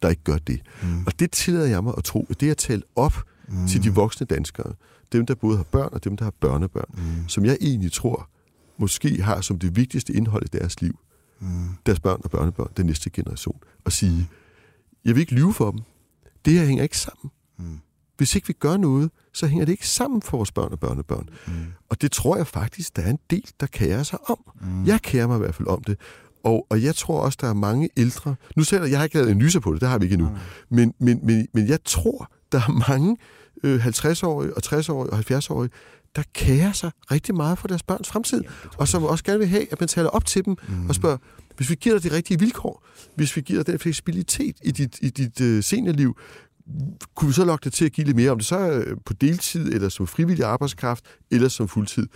[0.02, 0.62] der ikke gør det?
[0.84, 1.04] Mm.
[1.06, 3.14] Og det tillader jeg mig at tro, at det er talt op
[3.48, 3.68] mm.
[3.68, 4.74] til de voksne danskere,
[5.12, 7.28] dem der både har børn og dem der har børnebørn, mm.
[7.28, 8.30] som jeg egentlig tror,
[8.78, 11.00] måske har som det vigtigste indhold i deres liv,
[11.40, 11.70] mm.
[11.86, 14.30] deres børn og børnebørn, den næste generation, og sige,
[15.06, 15.80] jeg vil ikke lyve for dem.
[16.46, 17.32] Det her hænger ikke sammen.
[17.58, 17.80] Mm.
[18.18, 21.30] Hvis ikke vi gør noget, så hænger det ikke sammen for vores børn og børnebørn.
[21.48, 21.54] Mm.
[21.90, 24.38] Og det tror jeg faktisk, der er en del, der kærer sig om.
[24.62, 24.86] Mm.
[24.86, 25.98] Jeg kærer mig i hvert fald om det.
[26.44, 28.36] Og, og jeg tror også, der er mange ældre...
[28.56, 30.30] Nu selv, jeg har ikke lavet analyser på det, det har vi ikke endnu.
[30.30, 30.36] Mm.
[30.76, 33.18] Men, men, men, men jeg tror, der er mange
[33.64, 35.70] øh, 50-årige og 60-årige og 70-årige,
[36.16, 39.48] der kærer sig rigtig meget for deres børns fremtid, ja, og som også gerne vil
[39.48, 40.90] have, at man taler op til dem mm.
[40.90, 41.18] og spørger,
[41.58, 45.00] hvis vi giver dig de rigtige vilkår, hvis vi giver dig den fleksibilitet i dit,
[45.02, 46.18] i dit uh, seniorliv,
[47.16, 49.14] kunne vi så lokke dig til at give lidt mere om det, så øh, på
[49.14, 52.08] deltid, eller som frivillig arbejdskraft, eller som fuldtid?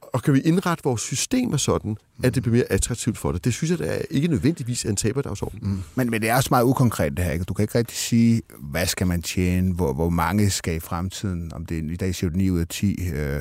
[0.00, 3.44] Og kan vi indrette vores systemer sådan, at det bliver mere attraktivt for dig?
[3.44, 5.58] Det synes jeg da ikke nødvendigvis er en taberdagsorden.
[5.62, 5.82] Mm.
[5.94, 7.32] Men, men det er også meget ukonkret det her.
[7.32, 7.44] Ikke?
[7.44, 11.52] Du kan ikke rigtig sige, hvad skal man tjene, hvor, hvor mange skal i fremtiden.
[11.54, 13.40] Om det i dag siger du 9 ud af 10, øh,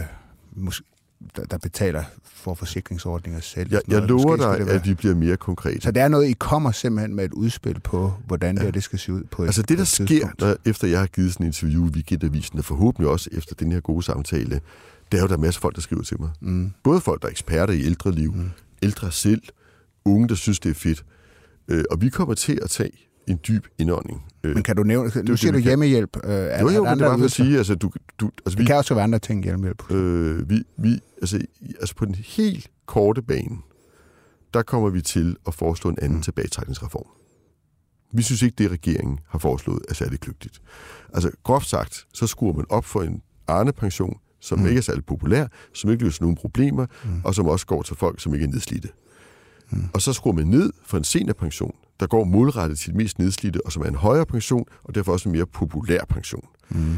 [0.55, 0.85] måske,
[1.35, 3.71] der, der betaler for forsikringsordninger selv.
[3.71, 5.81] Jeg, jeg lover dig, at vi bliver mere konkrete.
[5.81, 8.65] Så det er noget, I kommer simpelthen med et udspil på, hvordan ja.
[8.65, 11.07] det, det skal se ud på Altså et, det, der sker, når, efter jeg har
[11.07, 14.61] givet sådan en interview i Weekendavisen, og forhåbentlig også efter den her gode samtale,
[15.11, 16.29] det er jo, der er masser af folk, der skriver til mig.
[16.41, 16.71] Mm.
[16.83, 18.49] Både folk, der er eksperter i ældre liv, mm.
[18.81, 19.41] ældre selv,
[20.05, 21.05] unge, der synes, det er fedt.
[21.67, 22.91] Øh, og vi kommer til at tage
[23.31, 24.23] en dyb indånding.
[24.43, 26.17] Øh, men kan du nævne, nu siger du hjemmehjælp.
[26.23, 27.91] Øh, jo, jo, men det var for at sige, altså du...
[28.19, 29.91] du altså, det vi, kan også være andre ting, hjemmehjælp.
[29.91, 31.39] Øh, vi, vi, altså,
[31.79, 33.57] altså på den helt korte bane,
[34.53, 36.23] der kommer vi til at foreslå en anden mm.
[36.23, 37.05] tilbagetrækningsreform.
[38.13, 40.61] Vi synes ikke, det regeringen har foreslået er særlig kløgtigt.
[41.13, 44.65] Altså groft sagt, så skruer man op for en Arne-pension, som mm.
[44.65, 47.21] ikke er særlig populær, som ikke løser nogen problemer, mm.
[47.23, 48.89] og som også går til folk, som ikke er nedslidte.
[49.69, 49.83] Mm.
[49.93, 53.65] Og så skruer man ned for en seniorpension, der går målrettet til de mest nedslidte,
[53.65, 56.45] og som er en højere pension, og derfor også en mere populær pension.
[56.69, 56.95] Mm.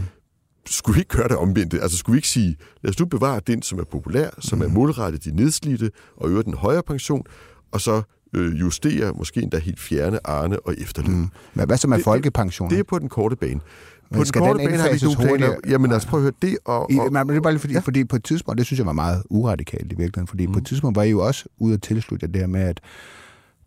[0.65, 1.73] Skulle vi ikke gøre det omvendt?
[1.73, 4.65] Altså skulle vi ikke sige, lad os nu bevare den, som er populær, som mm.
[4.65, 7.23] er målrettet de nedslidte, og øger den højere pension,
[7.71, 8.01] og så
[8.33, 11.15] øh, justere, måske endda helt fjerne Arne og efterløn.
[11.15, 11.29] Mm.
[11.53, 12.69] Men hvad så med folkepension?
[12.69, 13.59] Det er på den korte bane.
[13.59, 15.55] På Men skal den har vi ikke nogen planer.
[15.67, 16.57] Jamen altså, prøv at høre det.
[16.65, 17.79] Og, I, og, men det er bare lige fordi, Ja.
[17.79, 20.53] fordi på et tidspunkt, det synes jeg var meget uradikalt i virkeligheden, fordi mm.
[20.53, 22.79] på et tidspunkt var I jo også ude at tilslutte jer det her med, at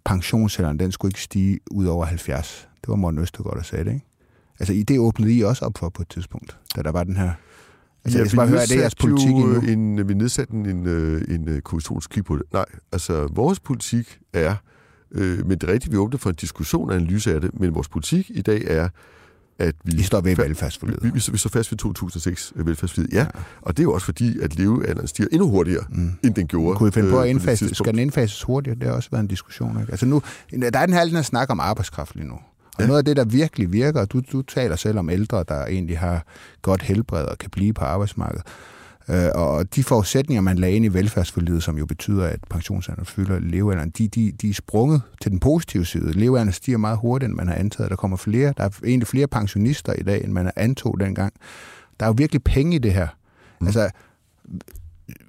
[0.07, 2.69] pensionsalderen, den skulle ikke stige ud over 70.
[2.81, 4.07] Det var Morten Østergaard, der sagde det, ikke?
[4.59, 7.17] Altså, I- det åbnede I også op for på et tidspunkt, da der var den
[7.17, 7.31] her...
[8.05, 9.61] Altså, jeg skal bare høre, er det jeres politik endnu?
[9.61, 12.43] en, vi nedsatte en, en, øh, en øh, kommissionskig på det.
[12.53, 14.55] Nej, altså vores politik er,
[15.11, 17.75] øh, men det er rigtigt, vi åbner for en diskussion og analyse af det, men
[17.75, 18.89] vores politik i dag er,
[19.59, 19.93] at vi...
[19.93, 21.03] I står ved velfærdsforledet.
[21.03, 23.27] Vi, vi, vi står fast ved 2006 velfærdsforliget, ja.
[23.63, 26.13] Og det er jo også fordi, at levealderen stiger endnu hurtigere, mm.
[26.25, 26.77] end den gjorde.
[26.77, 28.79] Kunne I finde på øh, at det indfase, skal den indfases hurtigere?
[28.79, 29.81] Det har også været en diskussion.
[29.81, 29.91] Ikke?
[29.93, 32.35] Altså nu, der er den her, den her snak om arbejdskraft lige nu.
[32.35, 32.87] Og ja.
[32.87, 36.25] noget af det, der virkelig virker, du, du taler selv om ældre, der egentlig har
[36.63, 38.47] godt helbred og kan blive på arbejdsmarkedet.
[39.09, 43.39] Øh, og de forudsætninger, man lagde ind i velfærdsforlidet, som jo betyder, at pensionsalderen fylder
[43.39, 46.13] levealderen, de, de, de er sprunget til den positive side.
[46.13, 47.91] Levealderen stiger meget hurtigt, end man har antaget.
[47.91, 51.33] Der kommer flere, der er egentlig flere pensionister i dag, end man antog dengang.
[52.01, 53.09] Der er jo virkelig penge i det her.
[53.61, 53.67] Mm.
[53.67, 53.91] Altså,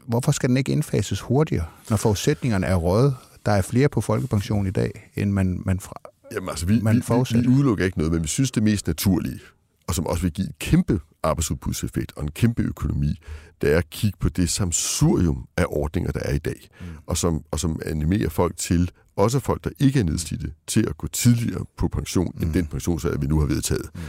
[0.08, 3.16] hvorfor skal den ikke indfases hurtigere, når forudsætningerne er røde?
[3.46, 5.94] Der er flere på folkepension i dag, end man, man fra...
[6.34, 7.02] Jamen altså, vi, man vi,
[7.34, 9.40] vi, vi udelukker ikke noget, men vi synes, det mest naturlige,
[9.88, 13.20] og som også vil give en kæmpe arbejdsudbudseffekt og en kæmpe økonomi,
[13.62, 16.86] det er at kigge på det samsurium af ordninger, der er i dag, mm.
[17.08, 20.98] og, som, og som animerer folk til, også folk, der ikke er nedslidte, til at
[20.98, 22.44] gå tidligere på pension, mm.
[22.44, 23.90] end den pensionsalder, vi nu har vedtaget.
[23.96, 24.02] Mm.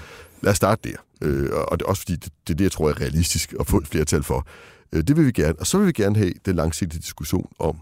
[0.42, 0.96] Lad os starte der.
[1.26, 3.66] Øh, og det er også fordi, det, det er det, jeg tror er realistisk at
[3.66, 4.46] få et flertal for.
[4.92, 5.58] Øh, det vil vi gerne.
[5.58, 7.80] Og så vil vi gerne have den langsigtede diskussion om,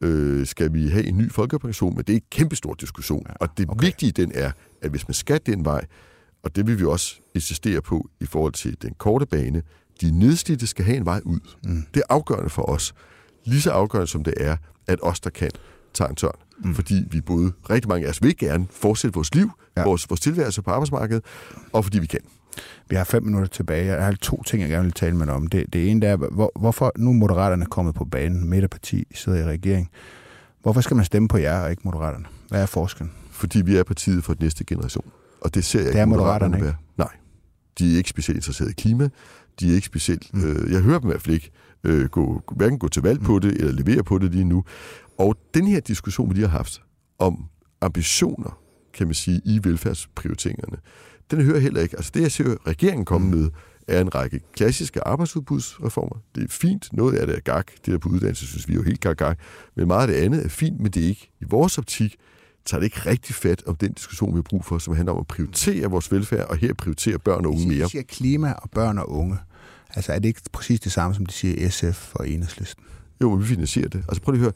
[0.00, 3.26] øh, skal vi have en ny folkepension, men det er en kæmpestor diskussion.
[3.28, 3.86] Ja, og det okay.
[3.86, 4.50] vigtige den er,
[4.82, 5.86] at hvis man skal den vej,
[6.46, 9.62] og det vil vi også insistere på i forhold til den korte bane,
[10.00, 11.40] de nedslidte skal have en vej ud.
[11.64, 11.86] Mm.
[11.94, 12.94] Det er afgørende for os.
[13.44, 14.56] Lige så afgørende som det er,
[14.86, 15.50] at os, der kan,
[15.94, 16.34] tager en tørn.
[16.58, 16.74] Mm.
[16.74, 19.82] Fordi vi både, rigtig mange af os vil gerne fortsætte vores liv, ja.
[19.82, 21.24] Vores, vores tilværelse på arbejdsmarkedet,
[21.72, 22.20] og fordi vi kan.
[22.88, 23.86] Vi har fem minutter tilbage.
[23.86, 25.46] Jeg har to ting, jeg gerne vil tale med dig om.
[25.46, 29.44] Det, det ene er, hvor, hvorfor nu er Moderaterne kommet på banen, Midterparti sidder i
[29.44, 29.90] regering.
[30.62, 32.24] Hvorfor skal man stemme på jer og ikke Moderaterne?
[32.48, 33.12] Hvad er forskellen?
[33.30, 35.04] Fordi vi er partiet for den næste generation.
[35.40, 36.74] Og det ser jeg Det ikke er Moderaterne være.
[36.98, 37.08] Nej.
[37.78, 39.08] De er ikke specielt interesserede i klima.
[39.60, 40.34] De er ikke specielt...
[40.34, 40.44] Mm.
[40.44, 41.50] Øh, jeg hører dem i hvert fald ikke
[41.84, 44.64] øh, gå, hverken gå til valg på det, eller levere på det lige nu.
[45.18, 46.82] Og den her diskussion, vi lige har haft
[47.18, 47.44] om
[47.80, 48.58] ambitioner,
[48.94, 50.76] kan man sige, i velfærdsprioriteringerne,
[51.30, 51.96] den hører heller ikke.
[51.96, 53.50] Altså det, jeg ser regeringen komme med,
[53.88, 56.22] er en række klassiske arbejdsudbudsreformer.
[56.34, 56.92] Det er fint.
[56.92, 57.70] Noget af det er gak.
[57.70, 59.38] Det der på uddannelse, synes vi er jo helt gak, gak.
[59.76, 62.16] Men meget af det andet er fint, men det er ikke i vores optik
[62.66, 65.18] tager det ikke rigtig fat om den diskussion, vi har brug for, som handler om
[65.20, 67.88] at prioritere vores velfærd, og her prioritere børn og unge De mere.
[67.88, 69.36] siger klima og børn og unge.
[69.90, 72.84] Altså er det ikke præcis det samme, som de siger SF og Enhedslisten?
[73.22, 74.04] Jo, men vi finansierer det.
[74.08, 74.52] Altså prøv lige at høre.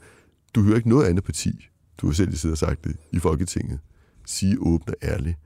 [0.55, 3.79] Du hører ikke noget andet parti, du har selv siddet og sagt det, i Folketinget,
[4.25, 5.37] sige åbent og ærligt,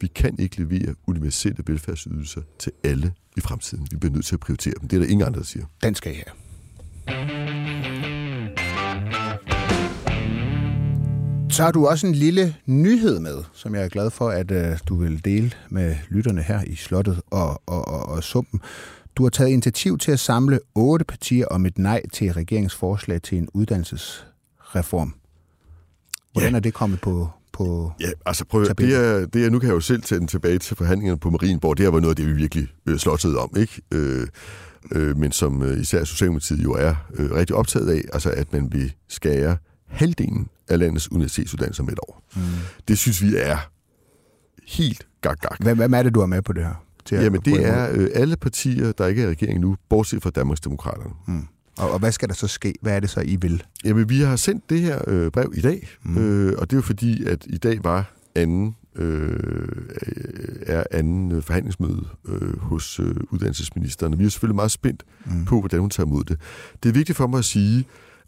[0.00, 3.86] vi kan ikke levere universelle velfærdsydelser til alle i fremtiden.
[3.90, 4.88] Vi bliver nødt til at prioritere dem.
[4.88, 5.64] Det er der ingen andre, der siger.
[5.82, 7.65] Den skal I have.
[11.56, 14.78] Så har du også en lille nyhed med, som jeg er glad for, at øh,
[14.88, 18.60] du vil dele med lytterne her i Slottet og, og, og, og Sumpen.
[19.16, 23.22] Du har taget initiativ til at samle otte partier om et nej til regeringens forslag
[23.22, 25.14] til en uddannelsesreform.
[26.32, 26.56] Hvordan Ja.
[26.56, 29.74] er det kommet på, på Ja, altså prøv det er, det er, nu kan jeg
[29.74, 31.76] jo selv den tilbage til forhandlingerne på Marienborg.
[31.76, 33.82] Det her var noget af det, vi virkelig øh, slottede om, ikke?
[33.90, 34.26] Øh,
[34.92, 38.72] øh, men som øh, især Socialdemokratiet jo er øh, rigtig optaget af, altså at man
[38.72, 39.56] vil skære
[39.88, 42.22] halvdelen af landets universitetsuddannelser med et år.
[42.36, 42.42] Mm.
[42.88, 43.58] Det synes vi er
[44.66, 45.62] helt gak-gak.
[45.62, 46.84] Hvem, hvem er det, du er med på det her?
[47.04, 50.30] Til Jamen det er øh, alle partier, der ikke er i regeringen nu, bortset fra
[50.30, 51.10] Danmarksdemokraterne.
[51.26, 51.46] Mm.
[51.78, 52.74] Og, og hvad skal der så ske?
[52.82, 53.62] Hvad er det så, I vil?
[53.84, 56.18] Jamen, vi har sendt det her øh, brev i dag, mm.
[56.18, 59.38] øh, og det er jo fordi, at i dag var anden, øh,
[60.66, 64.18] er anden øh, forhandlingsmøde øh, hos øh, uddannelsesministeren.
[64.18, 65.44] Vi er selvfølgelig meget spændt mm.
[65.44, 66.40] på, hvordan hun tager imod det.
[66.82, 67.84] Det er vigtigt for mig at sige,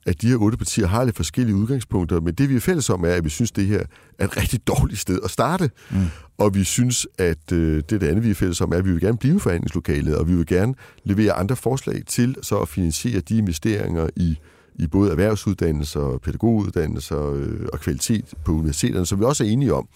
[0.07, 3.05] at de her otte partier har lidt forskellige udgangspunkter, men det vi er fælles om
[3.05, 3.83] er, at vi synes, det her
[4.19, 5.71] er et rigtig dårligt sted at starte.
[5.91, 5.97] Mm.
[6.39, 8.93] Og vi synes, at øh, det, det andet, vi er fælles om, er, at vi
[8.93, 13.21] vil gerne blive forhandlingslokalet, og vi vil gerne levere andre forslag til så at finansiere
[13.21, 14.39] de investeringer i
[14.79, 19.89] i både erhvervsuddannelser, pædagoguddannelser øh, og kvalitet på universiteterne, som vi også er enige om.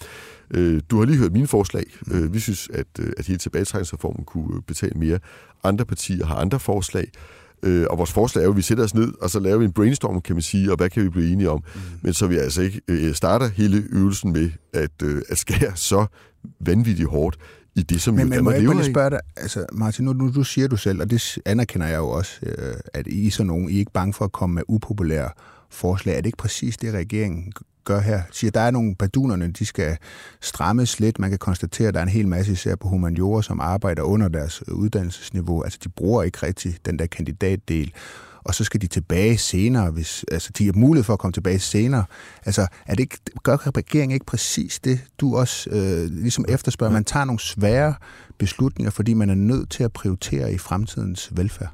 [0.51, 1.85] Øh, du har lige hørt mine forslag.
[2.13, 5.19] Øh, vi synes, at, øh, at hele tilbagetrækningsreformen kunne betale mere.
[5.65, 7.11] Andre partier har andre forslag.
[7.63, 9.65] Øh, og vores forslag er jo, at vi sætter os ned, og så laver vi
[9.65, 11.65] en brainstorm, kan man sige, og hvad kan vi blive enige om.
[11.75, 11.81] Mm.
[12.03, 16.07] Men så vi altså ikke øh, starter hele øvelsen med at, øh, at skære så
[16.61, 17.37] vanvittigt hårdt
[17.75, 18.85] i det, som Men, jo men Danmark lever af.
[18.85, 22.09] spørge dig, altså Martin, nu, nu du siger du selv, og det anerkender jeg jo
[22.09, 24.63] også, øh, at I er sådan nogen, I er ikke bange for at komme med
[24.69, 25.31] upopulære
[25.73, 26.17] forslag.
[26.17, 27.53] Er det ikke præcis det, regeringen
[27.85, 28.23] gør her?
[28.31, 29.97] Siger, der er nogle badunerne, de skal
[30.41, 31.19] strammes lidt.
[31.19, 34.29] Man kan konstatere, at der er en hel masse især på humaniora, som arbejder under
[34.29, 35.63] deres uddannelsesniveau.
[35.63, 37.93] Altså, de bruger ikke rigtig den der kandidatdel
[38.45, 41.59] og så skal de tilbage senere, hvis altså, de har mulighed for at komme tilbage
[41.59, 42.05] senere.
[42.47, 46.93] Altså, er det ikke, gør regeringen ikke præcis det, du også øh, ligesom efterspørger?
[46.93, 47.95] Man tager nogle svære
[48.39, 51.71] beslutninger, fordi man er nødt til at prioritere i fremtidens velfærd.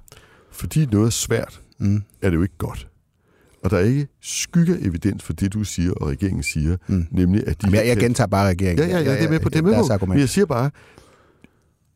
[0.52, 2.02] Fordi noget er svært, mm.
[2.22, 2.88] er det jo ikke godt.
[3.62, 7.06] Og der er ikke skygge evidens for det, du siger, og regeringen siger, mm.
[7.10, 7.66] nemlig at de...
[7.66, 8.90] Jamen, jeg, jeg gentager bare regeringen.
[8.90, 9.64] Ja, ja, ja, det er med på det.
[9.64, 10.06] Med på.
[10.06, 10.70] Men jeg siger bare,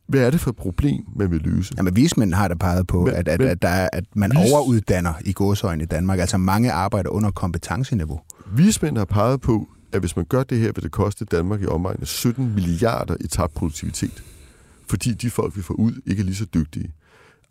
[0.07, 1.73] hvad er det for et problem, man vil løse?
[1.77, 4.51] Jamen, vismænd har da peget på, men, at, at, at, der er, at man vis...
[4.51, 6.19] overuddanner i godsøjne i Danmark.
[6.19, 8.19] Altså mange arbejder under kompetenceniveau.
[8.55, 11.65] Vismænd har peget på, at hvis man gør det her, vil det koste Danmark i
[11.65, 14.23] omegn af 17 milliarder i tabt produktivitet.
[14.89, 16.91] Fordi de folk, vi får ud, ikke er lige så dygtige.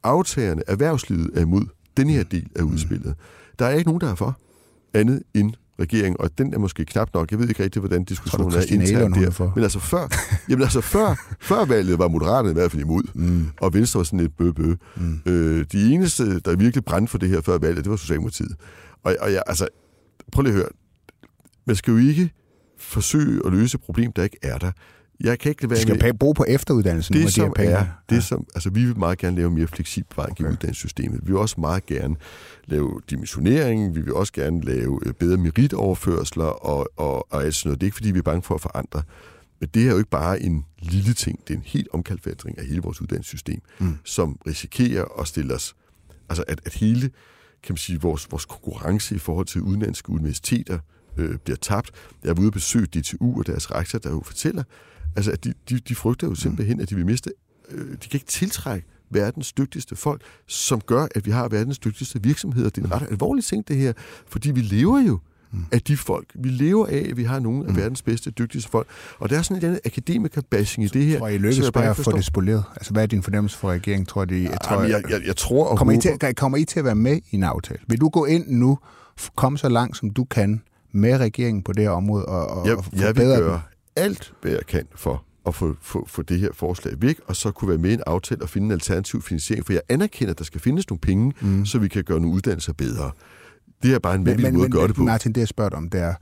[0.03, 1.65] Aftagerne, erhvervslivet er imod
[1.97, 3.15] den her del af udspillet.
[3.59, 4.39] Der er ikke nogen, der er for
[4.95, 7.31] andet end regering, og den er måske knap nok.
[7.31, 9.31] Jeg ved ikke rigtig, hvordan diskussionen er internt der.
[9.31, 9.53] For.
[9.55, 10.09] Men altså før,
[10.49, 13.47] jamen altså før, før valget var Moderaterne i hvert fald imod, mm.
[13.61, 14.75] og Venstre var sådan lidt bø-bø.
[14.97, 15.21] Mm.
[15.27, 18.55] Øh, de eneste, der virkelig brændte for det her før valget, det var Socialdemokratiet.
[19.05, 19.69] Og, og jeg, altså,
[20.33, 20.69] prøv lige at høre.
[21.67, 22.31] Man skal jo ikke
[22.79, 24.73] forsøge at løse et problem, der ikke er der.
[25.21, 26.15] Jeg kan ikke være skal med...
[26.15, 27.15] bruge på efteruddannelsen.
[27.15, 28.21] Det, som de er, det ja.
[28.21, 30.45] som, altså, vi vil meget gerne lave mere fleksibel vej okay.
[30.45, 31.21] i uddannelsessystemet.
[31.23, 32.17] Vi vil også meget gerne
[32.65, 37.69] lave dimensionering, vi vil også gerne lave øh, bedre meritoverførsler og, og, og alt sådan
[37.69, 37.81] noget.
[37.81, 39.03] Det er ikke, fordi vi er bange for at forandre.
[39.61, 41.41] Men det er jo ikke bare en lille ting.
[41.49, 43.99] Det er en helt omkalfatring af hele vores uddannelsessystem, mm.
[44.05, 45.75] som risikerer at stille os...
[46.29, 47.11] Altså, at, at hele
[47.63, 50.79] kan man sige, vores, vores konkurrence i forhold til udenlandske universiteter
[51.17, 51.91] øh, bliver tabt.
[52.25, 54.63] Jeg var ude og besøge DTU og deres rektor, der jo fortæller,
[55.17, 57.31] Altså, at de, de, de frygter jo simpelthen, at de vil miste...
[57.71, 62.23] Øh, de kan ikke tiltrække verdens dygtigste folk, som gør, at vi har verdens dygtigste
[62.23, 62.71] virksomheder.
[62.71, 63.93] Det er en ret alvorlig ting, det her,
[64.27, 65.19] fordi vi lever jo
[65.53, 65.65] mm.
[65.73, 66.27] af de folk.
[66.35, 67.77] Vi lever af, at vi har nogle af mm.
[67.77, 68.87] verdens bedste, dygtigste folk.
[69.19, 71.19] Og der er sådan en anden akademiker-bashing i det her.
[71.19, 72.65] Tror I lykkes med at få det spoleret?
[72.77, 74.07] Altså, hvad er din fornemmelse for regeringen?
[74.07, 75.93] Tror de, jeg, tror, jeg, jeg, jeg tror og kommer.
[75.93, 77.81] I til, kommer I til at være med i en aftale?
[77.89, 78.79] Vil du gå ind nu,
[79.37, 82.77] komme så langt, som du kan, med regeringen på det her område, og, og jeg,
[82.93, 83.63] jeg vil gøre
[83.97, 87.51] alt, hvad jeg kan for at få, få, få det her forslag væk, og så
[87.51, 89.67] kunne være med i en aftale og finde en alternativ finansiering.
[89.67, 91.67] For jeg anerkender, at der skal findes nogle penge, mm.
[91.67, 93.11] så vi kan gøre nogle uddannelser bedre.
[93.83, 95.03] Det er bare en vældig måde at gøre det på.
[95.03, 96.15] Martin, det jeg spørger om, det er,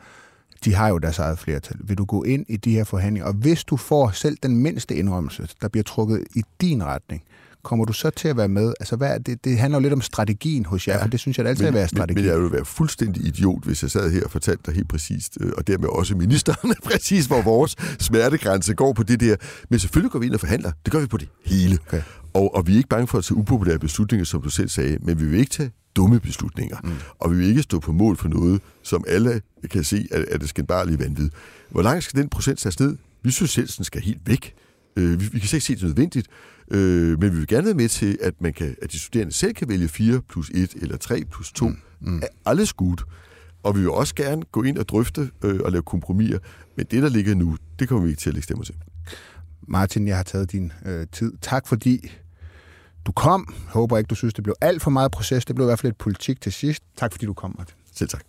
[0.64, 1.77] de har jo deres eget flertal.
[1.81, 4.95] Vil du gå ind i de her forhandlinger, og hvis du får selv den mindste
[4.95, 7.23] indrømmelse, der bliver trukket i din retning,
[7.62, 8.74] kommer du så til at være med?
[8.80, 11.20] Altså, hvad er det, det handler jo lidt om strategien hos jer, ja, for det
[11.20, 12.14] synes jeg altid men, at være strategi.
[12.14, 14.88] Men, men jeg ville være fuldstændig idiot, hvis jeg sad her og fortalte dig helt
[14.88, 19.36] præcist, øh, og dermed også ministeren, præcis hvor vores smertegrænse går på det der.
[19.68, 20.72] Men selvfølgelig går vi ind og forhandler.
[20.84, 21.78] Det gør vi på det hele.
[21.86, 22.02] Okay.
[22.34, 24.98] Og, og vi er ikke bange for at tage upopulære beslutninger, som du selv sagde,
[25.00, 26.76] men vi vil ikke tage dumme beslutninger.
[26.84, 26.90] Mm.
[27.18, 29.40] Og vi vil ikke stå på mål for noget, som alle
[29.70, 31.30] kan se, at, at det skal bare lige vanvid.
[31.70, 32.96] Hvor langt skal den procent tage ned?
[33.22, 34.54] Vi synes selv, den skal helt væk.
[34.97, 36.28] Øh, vi, vi kan slet ikke se det nødvendigt.
[36.70, 39.55] Øh, men vi vil gerne være med til, at, man kan, at de studerende selv
[39.55, 41.68] kan vælge 4 plus 1 eller 3 plus 2.
[41.68, 41.76] Mm.
[42.01, 42.22] Mm.
[42.47, 43.05] Alles godt.
[43.62, 46.38] Og vi vil også gerne gå ind og drøfte øh, og lave kompromiser.
[46.76, 48.74] Men det, der ligger nu, det kommer vi ikke til at lægge stemmer til.
[49.68, 51.32] Martin, jeg har taget din øh, tid.
[51.41, 52.11] Tak fordi
[53.07, 53.47] du kom.
[53.49, 55.45] Jeg håber ikke, du synes, det blev alt for meget proces.
[55.45, 56.82] Det blev i hvert fald lidt politik til sidst.
[56.97, 57.74] Tak fordi du kom, Martin.
[57.95, 58.22] Selv tak.